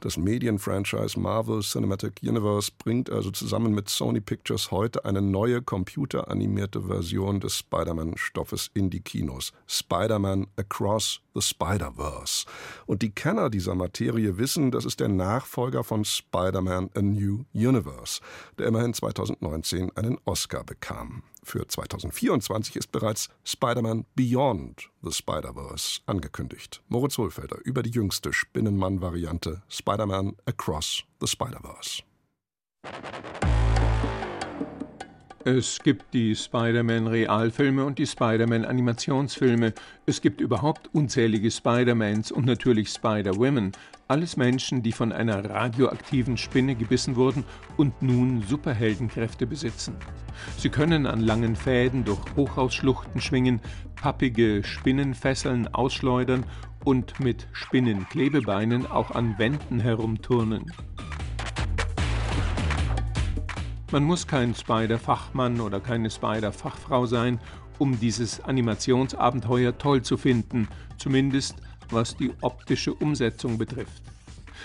Das 0.00 0.16
Medienfranchise 0.16 1.18
Marvel 1.18 1.60
Cinematic 1.60 2.20
Universe 2.22 2.70
bringt 2.76 3.10
also 3.10 3.30
zusammen 3.30 3.74
mit 3.74 3.88
Sony 3.88 4.20
Pictures 4.20 4.70
heute 4.70 5.04
eine 5.04 5.22
neue 5.22 5.62
computeranimierte 5.62 6.82
Version 6.82 7.40
des 7.40 7.56
Spider-Man-Stoffes 7.56 8.70
in 8.74 8.90
die 8.90 9.00
Kinos. 9.00 9.52
Spider-Man 9.66 10.46
Across 10.56 11.20
the 11.34 11.40
Spider-Verse. 11.40 12.46
Und 12.86 13.02
die 13.02 13.10
Kenner 13.10 13.50
dieser 13.50 13.74
Materie 13.74 14.38
wissen, 14.38 14.70
das 14.70 14.84
ist 14.84 15.00
der 15.00 15.08
Nachfolger 15.08 15.84
von 15.84 16.04
Spider-Man 16.04 16.90
A 16.94 17.02
New 17.02 17.44
Universe, 17.54 18.20
der 18.58 18.66
immerhin 18.66 18.94
2019 18.94 19.96
einen 19.96 20.18
Oscar 20.24 20.64
bekam. 20.64 21.22
Für 21.46 21.64
2024 21.68 22.74
ist 22.74 22.90
bereits 22.90 23.28
Spider-Man 23.44 24.04
Beyond 24.16 24.90
the 25.00 25.12
Spider-Verse 25.12 26.00
angekündigt. 26.06 26.82
Moritz 26.88 27.18
Hohlfelder 27.18 27.58
über 27.62 27.84
die 27.84 27.90
jüngste 27.90 28.32
Spinnenmann-Variante 28.32 29.62
Spider-Man 29.68 30.34
Across 30.44 31.04
the 31.20 31.28
Spider-Verse. 31.28 32.02
Es 35.46 35.78
gibt 35.78 36.12
die 36.12 36.34
Spider-Man-Realfilme 36.34 37.84
und 37.84 38.00
die 38.00 38.06
Spider-Man-Animationsfilme. 38.06 39.74
Es 40.04 40.20
gibt 40.20 40.40
überhaupt 40.40 40.92
unzählige 40.92 41.52
Spider-Mans 41.52 42.32
und 42.32 42.46
natürlich 42.46 42.88
Spider-Women. 42.88 43.70
Alles 44.08 44.36
Menschen, 44.36 44.82
die 44.82 44.90
von 44.90 45.12
einer 45.12 45.48
radioaktiven 45.48 46.36
Spinne 46.36 46.74
gebissen 46.74 47.14
wurden 47.14 47.44
und 47.76 48.02
nun 48.02 48.42
Superheldenkräfte 48.42 49.46
besitzen. 49.46 49.94
Sie 50.58 50.68
können 50.68 51.06
an 51.06 51.20
langen 51.20 51.54
Fäden 51.54 52.04
durch 52.04 52.18
Hochhausschluchten 52.34 53.20
schwingen, 53.20 53.60
pappige 53.94 54.64
Spinnenfesseln 54.64 55.68
ausschleudern 55.68 56.44
und 56.84 57.20
mit 57.20 57.46
Spinnenklebebeinen 57.52 58.84
auch 58.84 59.12
an 59.12 59.38
Wänden 59.38 59.78
herumturnen. 59.78 60.72
Man 63.92 64.02
muss 64.02 64.26
kein 64.26 64.52
Spider-Fachmann 64.52 65.60
oder 65.60 65.78
keine 65.78 66.10
Spider-Fachfrau 66.10 67.06
sein, 67.06 67.38
um 67.78 68.00
dieses 68.00 68.40
Animationsabenteuer 68.40 69.78
toll 69.78 70.02
zu 70.02 70.16
finden, 70.16 70.66
zumindest 70.98 71.54
was 71.90 72.16
die 72.16 72.32
optische 72.40 72.92
Umsetzung 72.92 73.58
betrifft. 73.58 74.02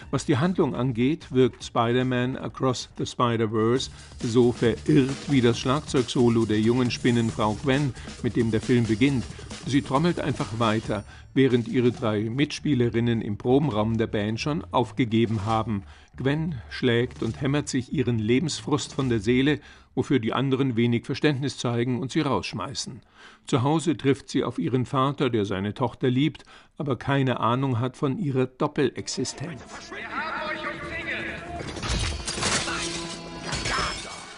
Was 0.10 0.26
die 0.26 0.38
Handlung 0.38 0.74
angeht, 0.74 1.32
wirkt 1.32 1.64
Spider-Man 1.64 2.36
Across 2.36 2.90
the 2.98 3.06
Spider-Verse 3.06 3.92
so 4.24 4.52
verirrt 4.52 5.16
wie 5.30 5.42
das 5.42 5.60
Schlagzeugsolo 5.60 6.46
der 6.46 6.60
jungen 6.60 6.90
Spinnenfrau 6.90 7.54
Gwen, 7.62 7.94
mit 8.24 8.36
dem 8.36 8.50
der 8.50 8.62
Film 8.62 8.86
beginnt. 8.86 9.24
Sie 9.68 9.84
trommelt 9.84 10.20
einfach 10.20 10.58
weiter, 10.58 11.04
während 11.36 11.68
ihre 11.68 11.92
drei 11.92 12.24
Mitspielerinnen 12.24 13.22
im 13.22 13.38
Probenraum 13.38 14.00
der 14.00 14.08
Band 14.08 14.40
schon 14.40 14.64
aufgegeben 14.72 15.46
haben. 15.46 15.84
Gwen 16.18 16.62
schlägt 16.70 17.24
und 17.24 17.42
hämmert 17.42 17.70
sich 17.70 17.94
ihren 17.94 18.20
Lebensfrust 18.20 18.94
von 18.94 19.10
der 19.10 19.20
Seele, 19.20 19.60
wofür 19.96 20.20
die 20.20 20.34
anderen 20.34 20.76
wenig 20.76 21.06
Verständnis 21.06 21.58
zeigen 21.58 22.00
und 22.00 22.12
sie 22.12 22.22
rausschmeißen. 22.22 23.02
Zu 23.46 23.62
Hause 23.64 23.98
trifft 23.98 24.30
sie 24.30 24.44
auf 24.44 24.60
ihren 24.60 24.86
Vater, 24.86 25.30
der 25.30 25.46
seine 25.46 25.74
Tochter 25.74 26.10
liebt, 26.10 26.44
aber 26.78 26.98
keine 26.98 27.40
Ahnung 27.40 27.80
hat 27.80 27.98
von 27.98 28.18
ihrer 28.18 28.46
Doppelexistenz. 28.46 29.92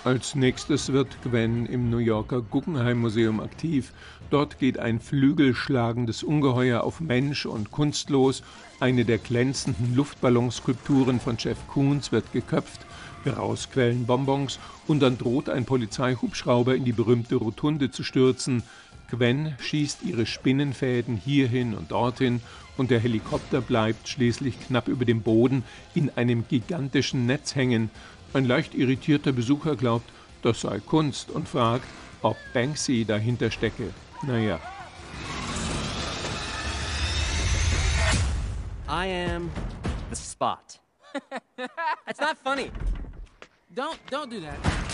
Als 0.05 0.35
nächstes 0.35 0.91
wird 0.91 1.07
Gwen 1.23 1.65
im 1.65 1.89
New 1.89 1.97
Yorker 1.97 2.41
Guggenheim 2.41 2.99
Museum 2.99 3.39
aktiv. 3.39 3.93
Dort 4.29 4.59
geht 4.59 4.77
ein 4.77 4.99
flügelschlagendes 4.99 6.23
Ungeheuer 6.23 6.83
auf 6.83 6.99
Mensch 6.99 7.45
und 7.45 7.71
Kunst 7.71 8.09
los. 8.09 8.43
Eine 8.81 9.05
der 9.05 9.17
glänzenden 9.17 9.95
Luftballonskulpturen 9.95 11.21
von 11.21 11.37
Jeff 11.39 11.57
Koons 11.69 12.11
wird 12.11 12.33
geköpft. 12.33 12.81
Heraus 13.23 13.69
quellen 13.71 14.05
Bonbons 14.05 14.59
und 14.87 14.99
dann 14.99 15.17
droht 15.17 15.47
ein 15.47 15.63
Polizeihubschrauber 15.63 16.75
in 16.75 16.83
die 16.83 16.91
berühmte 16.91 17.35
Rotunde 17.35 17.89
zu 17.89 18.03
stürzen. 18.03 18.61
Gwen 19.09 19.55
schießt 19.59 20.03
ihre 20.03 20.25
Spinnenfäden 20.25 21.15
hierhin 21.15 21.75
und 21.75 21.91
dorthin 21.91 22.41
und 22.77 22.91
der 22.91 22.99
Helikopter 22.99 23.61
bleibt 23.61 24.09
schließlich 24.09 24.59
knapp 24.67 24.87
über 24.87 25.05
dem 25.05 25.21
Boden 25.21 25.63
in 25.93 26.09
einem 26.15 26.45
gigantischen 26.47 27.25
Netz 27.25 27.55
hängen. 27.55 27.89
Ein 28.33 28.45
leicht 28.45 28.73
irritierter 28.73 29.31
Besucher 29.31 29.75
glaubt, 29.75 30.09
das 30.41 30.61
sei 30.61 30.79
Kunst 30.79 31.29
und 31.29 31.47
fragt, 31.47 31.85
ob 32.23 32.35
Banksy 32.53 33.05
dahinter 33.05 33.51
stecke. 33.51 33.93
Naja. 34.23 34.59
I 38.89 39.05
am 39.05 39.51
the 40.09 40.15
spot. 40.15 40.79
It's 42.07 42.19
not 42.19 42.37
funny. 42.43 42.71
Don't, 43.75 43.99
don't 44.09 44.29
do 44.29 44.39
that. 44.39 44.92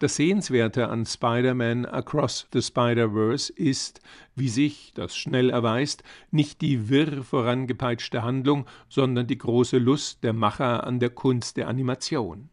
Das 0.00 0.14
Sehenswerte 0.14 0.90
an 0.90 1.06
Spider-Man 1.06 1.84
Across 1.84 2.46
the 2.52 2.62
Spider-Verse 2.62 3.52
ist, 3.52 4.00
wie 4.36 4.48
sich 4.48 4.92
das 4.94 5.16
schnell 5.16 5.50
erweist, 5.50 6.04
nicht 6.30 6.60
die 6.60 6.88
wirr 6.88 7.24
vorangepeitschte 7.24 8.22
Handlung, 8.22 8.66
sondern 8.88 9.26
die 9.26 9.38
große 9.38 9.78
Lust 9.78 10.22
der 10.22 10.34
Macher 10.34 10.86
an 10.86 11.00
der 11.00 11.10
Kunst 11.10 11.56
der 11.56 11.66
Animation. 11.66 12.48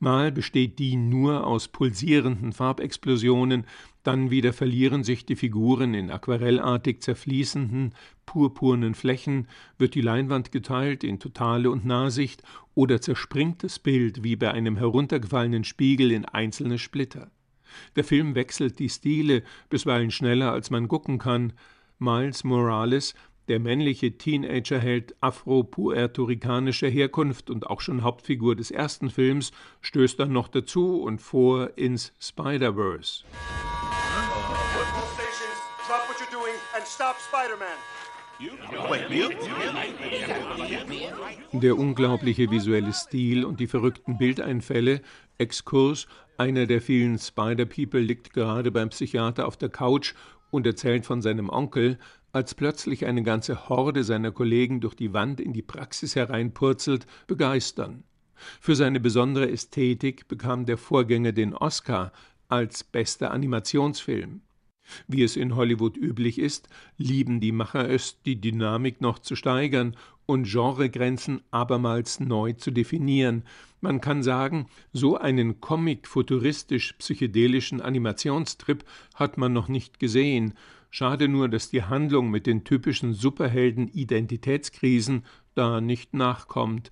Mal 0.00 0.32
besteht 0.32 0.80
die 0.80 0.96
nur 0.96 1.46
aus 1.46 1.68
pulsierenden 1.68 2.52
Farbexplosionen, 2.52 3.66
dann 4.02 4.30
wieder 4.30 4.52
verlieren 4.52 5.04
sich 5.04 5.26
die 5.26 5.36
Figuren 5.36 5.94
in 5.94 6.10
aquarellartig 6.10 7.02
zerfließenden, 7.02 7.94
purpurnen 8.24 8.94
Flächen, 8.94 9.48
wird 9.76 9.94
die 9.94 10.00
Leinwand 10.00 10.52
geteilt 10.52 11.04
in 11.04 11.18
Totale 11.18 11.70
und 11.70 11.84
Nahsicht 11.84 12.42
oder 12.74 13.00
zerspringt 13.00 13.62
das 13.62 13.78
Bild 13.78 14.22
wie 14.24 14.36
bei 14.36 14.52
einem 14.52 14.76
heruntergefallenen 14.76 15.64
Spiegel 15.64 16.12
in 16.12 16.24
einzelne 16.24 16.78
Splitter. 16.78 17.30
Der 17.96 18.04
Film 18.04 18.34
wechselt 18.34 18.78
die 18.78 18.88
Stile, 18.88 19.42
bisweilen 19.68 20.10
schneller 20.10 20.52
als 20.52 20.70
man 20.70 20.88
gucken 20.88 21.18
kann. 21.18 21.52
Miles 21.98 22.44
Morales 22.44 23.14
der 23.50 23.58
männliche 23.58 24.16
Teenagerheld 24.16 25.16
afro-puerto-ricanischer 25.20 26.88
Herkunft 26.88 27.50
und 27.50 27.66
auch 27.66 27.80
schon 27.80 28.04
Hauptfigur 28.04 28.54
des 28.54 28.70
ersten 28.70 29.10
Films 29.10 29.50
stößt 29.80 30.20
dann 30.20 30.32
noch 30.32 30.46
dazu 30.46 31.02
und 31.02 31.20
vor 31.20 31.76
ins 31.76 32.12
Spider-Verse. 32.20 33.24
Der 41.52 41.76
unglaubliche 41.76 42.50
visuelle 42.52 42.92
Stil 42.92 43.44
und 43.44 43.58
die 43.58 43.66
verrückten 43.66 44.16
Bildeinfälle, 44.16 45.02
Exkurs, 45.38 46.06
einer 46.38 46.66
der 46.66 46.80
vielen 46.80 47.18
Spider-People 47.18 47.98
liegt 47.98 48.32
gerade 48.32 48.70
beim 48.70 48.90
Psychiater 48.90 49.48
auf 49.48 49.56
der 49.56 49.70
Couch 49.70 50.14
und 50.50 50.66
erzählt 50.66 51.06
von 51.06 51.22
seinem 51.22 51.48
Onkel, 51.48 51.98
als 52.32 52.54
plötzlich 52.54 53.06
eine 53.06 53.22
ganze 53.22 53.68
Horde 53.68 54.04
seiner 54.04 54.30
Kollegen 54.30 54.80
durch 54.80 54.94
die 54.94 55.12
Wand 55.12 55.40
in 55.40 55.52
die 55.52 55.62
Praxis 55.62 56.16
hereinpurzelt, 56.16 57.06
begeistern. 57.26 58.04
Für 58.60 58.74
seine 58.74 59.00
besondere 59.00 59.50
Ästhetik 59.50 60.28
bekam 60.28 60.64
der 60.64 60.78
Vorgänger 60.78 61.32
den 61.32 61.54
Oscar 61.54 62.12
als 62.48 62.84
bester 62.84 63.30
Animationsfilm. 63.30 64.40
Wie 65.06 65.22
es 65.22 65.36
in 65.36 65.54
Hollywood 65.54 65.96
üblich 65.96 66.38
ist, 66.38 66.68
lieben 66.96 67.38
die 67.40 67.52
Macher 67.52 67.88
es, 67.88 68.20
die 68.22 68.40
Dynamik 68.40 69.00
noch 69.00 69.20
zu 69.20 69.36
steigern 69.36 69.96
und 70.26 70.50
Genregrenzen 70.50 71.42
abermals 71.50 72.18
neu 72.20 72.52
zu 72.54 72.70
definieren. 72.70 73.44
Man 73.80 74.00
kann 74.00 74.22
sagen, 74.22 74.68
so 74.92 75.16
einen 75.16 75.60
comic-futuristisch-psychedelischen 75.60 77.80
Animationstrip 77.80 78.84
hat 79.14 79.38
man 79.38 79.52
noch 79.52 79.66
nicht 79.68 79.98
gesehen, 79.98 80.54
Schade 80.90 81.28
nur, 81.28 81.48
dass 81.48 81.70
die 81.70 81.84
Handlung 81.84 82.30
mit 82.30 82.46
den 82.46 82.64
typischen 82.64 83.14
Superhelden-Identitätskrisen 83.14 85.24
da 85.54 85.80
nicht 85.80 86.12
nachkommt. 86.14 86.90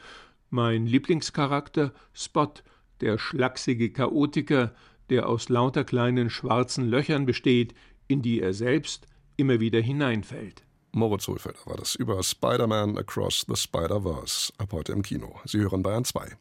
Mein 0.50 0.86
Lieblingscharakter 0.86 1.92
Spot, 2.12 2.52
der 3.00 3.18
schlachsige 3.18 3.92
Chaotiker, 3.92 4.72
der 5.10 5.28
aus 5.28 5.48
lauter 5.48 5.82
kleinen 5.84 6.30
schwarzen 6.30 6.88
Löchern 6.88 7.26
besteht, 7.26 7.74
in 8.06 8.22
die 8.22 8.40
er 8.40 8.54
selbst 8.54 9.08
immer 9.36 9.58
wieder 9.60 9.80
hineinfällt. 9.80 10.62
Moritz 10.92 11.28
Hohlfelder 11.28 11.58
war 11.66 11.76
das 11.76 11.94
über 11.94 12.22
Spider-Man 12.22 12.96
Across 12.96 13.44
the 13.46 13.56
Spider-Verse, 13.56 14.52
ab 14.56 14.72
heute 14.72 14.92
im 14.92 15.02
Kino. 15.02 15.38
Sie 15.44 15.58
hören 15.58 15.82
Bayern 15.82 16.04
2. 16.04 16.36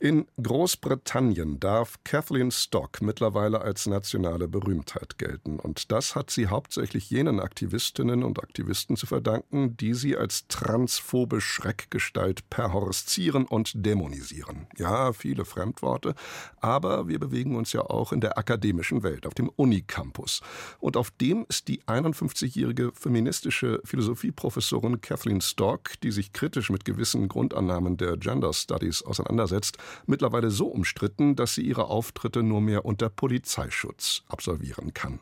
In 0.00 0.26
Großbritannien 0.42 1.60
darf 1.60 1.98
Kathleen 2.02 2.50
Stock 2.50 3.00
mittlerweile 3.02 3.60
als 3.60 3.86
nationale 3.86 4.48
Berühmtheit 4.48 5.16
gelten. 5.18 5.60
Und 5.60 5.92
das 5.92 6.16
hat 6.16 6.30
sie 6.30 6.48
hauptsächlich 6.48 7.08
jenen 7.08 7.38
Aktivistinnen 7.38 8.24
und 8.24 8.42
Aktivisten 8.42 8.96
zu 8.96 9.06
verdanken, 9.06 9.76
die 9.76 9.94
sie 9.94 10.16
als 10.16 10.48
transphobe 10.48 11.40
Schreckgestalt 11.40 12.50
perhorsieren 12.50 13.46
und 13.46 13.72
dämonisieren. 13.74 14.66
Ja, 14.76 15.12
viele 15.12 15.44
Fremdworte, 15.44 16.14
aber 16.60 17.06
wir 17.06 17.20
bewegen 17.20 17.54
uns 17.54 17.72
ja 17.72 17.82
auch 17.82 18.12
in 18.12 18.20
der 18.20 18.38
akademischen 18.38 19.04
Welt, 19.04 19.26
auf 19.26 19.34
dem 19.34 19.48
Unicampus. 19.50 20.40
Und 20.80 20.96
auf 20.96 21.10
dem 21.12 21.46
ist 21.48 21.68
die 21.68 21.82
51-jährige 21.82 22.90
feministische 22.92 23.80
Philosophieprofessorin 23.84 25.00
Kathleen 25.00 25.40
Stock, 25.40 26.00
die 26.02 26.10
sich 26.10 26.32
kritisch 26.32 26.70
mit 26.70 26.84
gewissen 26.84 27.28
Grundannahmen 27.28 27.96
der 27.96 28.16
Gender 28.16 28.52
Studies 28.52 29.02
auseinandersetzt, 29.02 29.78
mittlerweile 30.06 30.50
so 30.50 30.66
umstritten, 30.66 31.36
dass 31.36 31.54
sie 31.54 31.62
ihre 31.62 31.86
Auftritte 31.86 32.42
nur 32.42 32.60
mehr 32.60 32.84
unter 32.84 33.08
Polizeischutz 33.08 34.22
absolvieren 34.28 34.94
kann. 34.94 35.20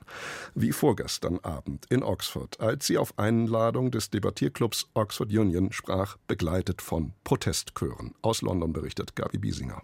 Wie 0.55 0.73
vorgestern 0.73 1.39
Abend 1.41 1.87
in 1.91 2.03
Oxford, 2.03 2.61
als 2.61 2.87
sie 2.87 2.99
auf 2.99 3.19
Einladung 3.19 3.91
des 3.91 4.11
Debattierclubs 4.11 4.89
Oxford 4.95 5.31
Union 5.31 5.73
sprach, 5.73 6.17
begleitet 6.27 6.83
von 6.83 7.13
Protestchören. 7.25 8.15
Aus 8.23 8.43
London 8.43 8.73
berichtet 8.73 9.17
Gabi 9.17 9.39
Biesinger. 9.39 9.83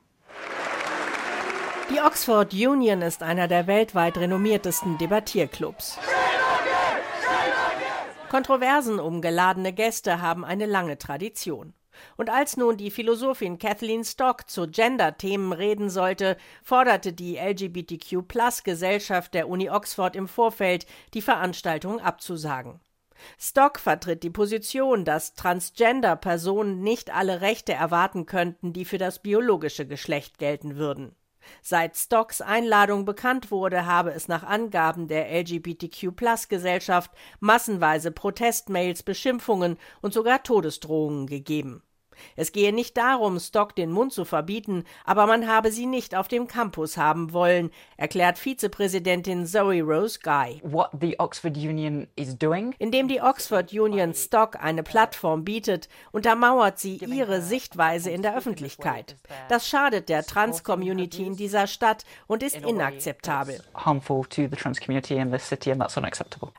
Die 1.90 2.00
Oxford 2.00 2.52
Union 2.52 3.00
ist 3.00 3.22
einer 3.22 3.48
der 3.48 3.66
weltweit 3.66 4.18
renommiertesten 4.18 4.98
Debattierclubs. 4.98 5.98
Kontroversen 8.28 9.00
um 9.00 9.22
geladene 9.22 9.72
Gäste 9.72 10.20
haben 10.20 10.44
eine 10.44 10.66
lange 10.66 10.98
Tradition. 10.98 11.72
Und 12.16 12.30
als 12.30 12.56
nun 12.56 12.76
die 12.76 12.90
Philosophin 12.90 13.58
Kathleen 13.58 14.04
Stock 14.04 14.48
zu 14.48 14.68
Gender-Themen 14.68 15.52
reden 15.52 15.90
sollte, 15.90 16.36
forderte 16.62 17.12
die 17.12 17.36
LGBTQ-Plus-Gesellschaft 17.36 19.34
der 19.34 19.48
Uni 19.48 19.70
Oxford 19.70 20.14
im 20.14 20.28
Vorfeld, 20.28 20.86
die 21.14 21.22
Veranstaltung 21.22 22.00
abzusagen. 22.00 22.80
Stock 23.38 23.80
vertritt 23.80 24.22
die 24.22 24.30
Position, 24.30 25.04
dass 25.04 25.34
Transgender-Personen 25.34 26.82
nicht 26.82 27.12
alle 27.12 27.40
Rechte 27.40 27.72
erwarten 27.72 28.26
könnten, 28.26 28.72
die 28.72 28.84
für 28.84 28.98
das 28.98 29.20
biologische 29.20 29.86
Geschlecht 29.86 30.38
gelten 30.38 30.76
würden. 30.76 31.16
Seit 31.62 31.96
Stocks 31.96 32.40
Einladung 32.40 33.04
bekannt 33.04 33.50
wurde, 33.50 33.86
habe 33.86 34.12
es 34.12 34.28
nach 34.28 34.42
Angaben 34.42 35.08
der 35.08 35.30
LGBTQ-Plus-Gesellschaft 35.30 37.10
massenweise 37.40 38.10
Protestmails, 38.10 39.02
Beschimpfungen 39.02 39.78
und 40.00 40.12
sogar 40.12 40.42
Todesdrohungen 40.42 41.26
gegeben. 41.26 41.82
Es 42.36 42.52
gehe 42.52 42.72
nicht 42.72 42.96
darum, 42.96 43.38
Stock 43.38 43.76
den 43.76 43.92
Mund 43.92 44.12
zu 44.12 44.24
verbieten, 44.24 44.84
aber 45.04 45.26
man 45.26 45.46
habe 45.46 45.70
sie 45.70 45.86
nicht 45.86 46.14
auf 46.14 46.26
dem 46.26 46.48
Campus 46.48 46.96
haben 46.96 47.32
wollen, 47.32 47.70
erklärt 47.96 48.38
Vizepräsidentin 48.38 49.46
Zoe 49.46 49.82
Rose 49.82 50.18
Guy. 50.22 50.60
What 50.64 50.90
the 51.00 51.18
Oxford 51.20 51.56
Union 51.56 52.08
is 52.16 52.36
doing. 52.36 52.74
Indem 52.78 53.06
die 53.06 53.20
Oxford 53.20 53.72
Union 53.72 54.14
Stock 54.14 54.56
eine 54.60 54.82
Plattform 54.82 55.44
bietet, 55.44 55.88
untermauert 56.10 56.78
sie 56.78 56.96
ihre 56.96 57.40
Sichtweise 57.40 58.10
in 58.10 58.22
der 58.22 58.36
Öffentlichkeit. 58.36 59.16
Das 59.48 59.68
schadet 59.68 60.08
der 60.08 60.24
Trans-Community 60.24 61.24
in 61.24 61.36
dieser 61.36 61.68
Stadt 61.68 62.04
und 62.26 62.42
ist 62.42 62.56
inakzeptabel. 62.56 63.60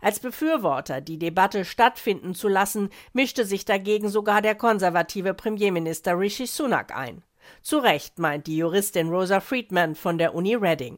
Als 0.01 0.19
Befürworter, 0.19 1.01
die 1.01 1.19
Debatte 1.19 1.65
stattfinden 1.65 2.33
zu 2.33 2.47
lassen, 2.47 2.89
mischte 3.11 3.43
sich 3.43 3.65
dagegen 3.65 4.07
sogar 4.07 4.41
der 4.41 4.55
konservative 4.55 5.33
Präsident 5.33 5.48
Premierminister 5.49 6.15
Rishi 6.15 6.45
Sunak 6.45 6.95
ein. 6.95 7.23
Zu 7.61 7.79
Recht 7.79 8.19
meint 8.19 8.47
die 8.47 8.57
Juristin 8.57 9.09
Rosa 9.09 9.39
Friedman 9.39 9.95
von 9.95 10.17
der 10.17 10.33
Uni 10.35 10.55
Reading. 10.55 10.97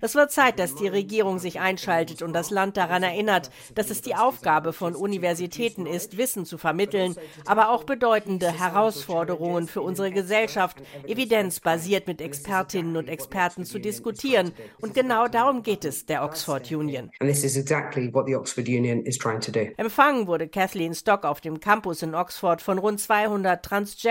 Es 0.00 0.14
wird 0.14 0.32
Zeit, 0.32 0.58
dass 0.58 0.74
die 0.74 0.88
Regierung 0.88 1.38
sich 1.38 1.60
einschaltet 1.60 2.22
und 2.22 2.32
das 2.32 2.50
Land 2.50 2.78
daran 2.78 3.02
erinnert, 3.02 3.50
dass 3.74 3.90
es 3.90 4.00
die 4.00 4.14
Aufgabe 4.14 4.72
von 4.72 4.94
Universitäten 4.94 5.84
ist, 5.84 6.16
Wissen 6.16 6.46
zu 6.46 6.56
vermitteln, 6.56 7.14
aber 7.44 7.70
auch 7.70 7.84
bedeutende 7.84 8.58
Herausforderungen 8.58 9.66
für 9.66 9.82
unsere 9.82 10.12
Gesellschaft 10.12 10.78
evidenzbasiert 11.06 12.06
mit 12.06 12.22
Expertinnen 12.22 12.96
und 12.96 13.08
Experten 13.08 13.66
zu 13.66 13.78
diskutieren. 13.78 14.52
Und 14.80 14.94
genau 14.94 15.28
darum 15.28 15.62
geht 15.62 15.84
es 15.84 16.06
der 16.06 16.24
Oxford 16.24 16.72
Union. 16.72 17.10
Empfangen 19.76 20.26
wurde 20.26 20.48
Kathleen 20.48 20.94
Stock 20.94 21.24
auf 21.24 21.40
dem 21.42 21.60
Campus 21.60 22.02
in 22.02 22.14
Oxford 22.14 22.62
von 22.62 22.78
rund 22.78 23.00
200 23.00 23.62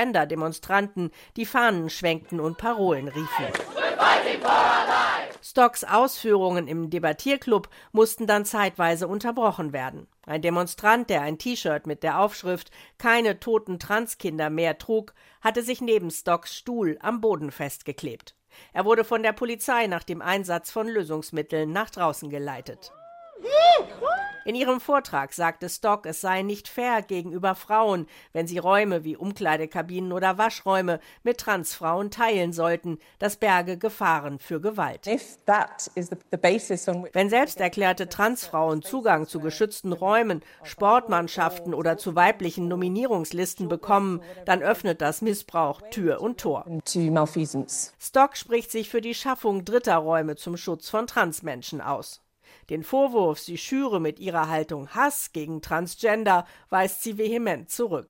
Transgender-Demonstranten, 0.02 1.12
die 1.36 1.46
Fahnen 1.46 1.90
schwenkten 1.90 2.40
und 2.40 2.58
Parolen 2.58 3.08
riefen. 3.08 3.46
Stocks 5.44 5.84
Ausführungen 5.84 6.68
im 6.68 6.90
Debattierclub 6.90 7.68
mussten 7.92 8.28
dann 8.28 8.46
zeitweise 8.46 9.08
unterbrochen 9.08 9.74
werden. 9.74 10.08
Ein 10.26 10.42
Demonstrant, 10.42 11.10
der 11.10 11.22
ein 11.22 11.38
T-Shirt 11.38 11.88
mit 11.88 12.04
der 12.04 12.20
Aufschrift 12.20 12.72
Keine 12.98 13.40
toten 13.40 13.80
Transkinder 13.80 14.50
mehr 14.50 14.78
trug, 14.78 15.14
hatte 15.42 15.64
sich 15.64 15.82
neben 15.82 16.12
Stocks 16.12 16.56
Stuhl 16.56 16.98
am 17.02 17.22
Boden 17.22 17.52
festgeklebt. 17.52 18.36
Er 18.74 18.86
wurde 18.86 19.04
von 19.04 19.24
der 19.24 19.34
Polizei 19.34 19.88
nach 19.88 20.04
dem 20.04 20.22
Einsatz 20.22 20.72
von 20.72 20.88
Lösungsmitteln 20.88 21.72
nach 21.72 21.90
draußen 21.90 22.30
geleitet. 22.30 22.92
In 24.43 24.56
ihrem 24.56 24.80
Vortrag 24.80 25.34
sagte 25.34 25.69
Stock, 25.69 26.08
es 26.08 26.21
sei 26.21 26.41
nicht 26.41 26.67
fair 26.67 27.04
gegenüber 27.04 27.54
Frauen, 27.54 28.08
wenn 28.34 28.47
sie 28.47 28.58
Räume 28.58 29.04
wie 29.04 29.15
Umkleidekabinen 29.15 30.12
oder 30.12 30.39
Waschräume 30.39 30.99
mit 31.23 31.38
Transfrauen 31.38 32.10
teilen 32.10 32.51
sollten, 32.51 32.97
das 33.19 33.38
berge 33.38 33.77
Gefahren 33.77 34.39
für 34.39 34.60
Gewalt. 34.60 35.06
Wenn 37.13 37.30
selbsterklärte 37.30 38.10
Transfrauen 38.10 38.82
Zugang 38.82 39.27
zu 39.27 39.39
geschützten 39.39 39.93
Räumen, 39.93 40.41
Sportmannschaften 40.63 41.75
oder 41.75 41.97
zu 41.97 42.15
weiblichen 42.15 42.67
Nominierungslisten 42.67 43.67
bekommen, 43.67 44.21
dann 44.45 44.63
öffnet 44.63 45.01
das 45.01 45.21
Missbrauch 45.21 45.82
Tür 45.91 46.19
und 46.21 46.39
Tor. 46.39 46.65
Stock 47.99 48.38
spricht 48.38 48.71
sich 48.71 48.89
für 48.89 49.01
die 49.01 49.13
Schaffung 49.13 49.65
dritter 49.65 49.97
Räume 49.97 50.36
zum 50.36 50.58
Schutz 50.58 50.89
von 50.89 51.06
Transmenschen 51.06 51.82
aus. 51.82 52.21
Den 52.70 52.84
Vorwurf, 52.84 53.40
sie 53.40 53.58
schüre 53.58 54.00
mit 54.00 54.20
ihrer 54.20 54.48
Haltung 54.50 54.90
Hass 54.90 55.32
gegen 55.34 55.62
Transgender, 55.62 56.46
weist 56.70 57.04
sie 57.04 57.18
vehement 57.18 57.70
zurück. 57.70 58.08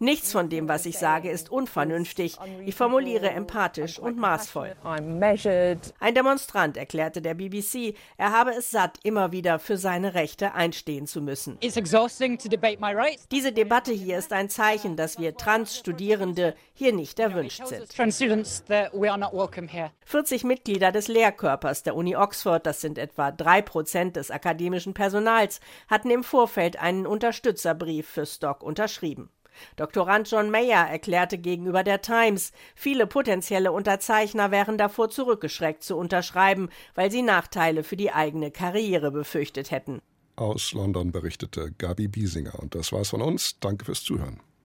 Nichts 0.00 0.32
von 0.32 0.48
dem, 0.48 0.68
was 0.68 0.86
ich 0.86 0.98
sage, 0.98 1.30
ist 1.30 1.50
unvernünftig. 1.50 2.36
Ich 2.64 2.74
formuliere 2.74 3.30
empathisch 3.30 3.98
und 3.98 4.18
maßvoll. 4.18 4.74
Ein 4.84 6.14
Demonstrant 6.14 6.76
erklärte 6.76 7.22
der 7.22 7.34
BBC, 7.34 7.94
er 8.16 8.32
habe 8.32 8.50
es 8.50 8.70
satt, 8.70 8.98
immer 9.02 9.32
wieder 9.32 9.58
für 9.58 9.76
seine 9.76 10.14
Rechte 10.14 10.54
einstehen 10.54 11.06
zu 11.06 11.20
müssen. 11.22 11.58
Diese 11.60 13.52
Debatte 13.52 13.92
hier 13.92 14.18
ist 14.18 14.32
ein 14.32 14.48
Zeichen, 14.48 14.96
dass 14.96 15.18
wir 15.18 15.36
Trans-Studierende 15.36 16.54
hier 16.76 16.92
nicht 16.92 17.18
erwünscht 17.18 17.62
sind. 17.66 17.92
40 20.04 20.44
Mitglieder 20.44 20.92
des 20.92 21.08
Lehrkörpers 21.08 21.82
der 21.82 21.96
Uni 21.96 22.14
Oxford, 22.16 22.66
das 22.66 22.80
sind 22.80 22.98
etwa 22.98 23.32
drei 23.32 23.62
Prozent 23.62 24.16
des 24.16 24.30
akademischen 24.30 24.94
Personals, 24.94 25.60
hatten 25.88 26.10
im 26.10 26.22
Vorfeld 26.22 26.78
einen 26.78 27.06
Unterstützerbrief 27.06 28.06
für 28.06 28.26
Stock 28.26 28.62
unterschrieben. 28.62 29.30
Doktorand 29.76 30.30
John 30.30 30.50
Mayer 30.50 30.86
erklärte 30.86 31.38
gegenüber 31.38 31.82
der 31.82 32.02
Times, 32.02 32.52
viele 32.74 33.06
potenzielle 33.06 33.72
Unterzeichner 33.72 34.50
wären 34.50 34.76
davor 34.76 35.08
zurückgeschreckt 35.08 35.82
zu 35.82 35.96
unterschreiben, 35.96 36.68
weil 36.94 37.10
sie 37.10 37.22
Nachteile 37.22 37.82
für 37.82 37.96
die 37.96 38.12
eigene 38.12 38.50
Karriere 38.50 39.10
befürchtet 39.10 39.70
hätten. 39.70 40.02
Aus 40.36 40.72
London 40.72 41.12
berichtete 41.12 41.72
Gabi 41.78 42.08
Biesinger. 42.08 42.58
Und 42.58 42.74
das 42.74 42.92
war's 42.92 43.08
von 43.08 43.22
uns. 43.22 43.58
Danke 43.60 43.86
fürs 43.86 44.02
Zuhören. 44.02 44.40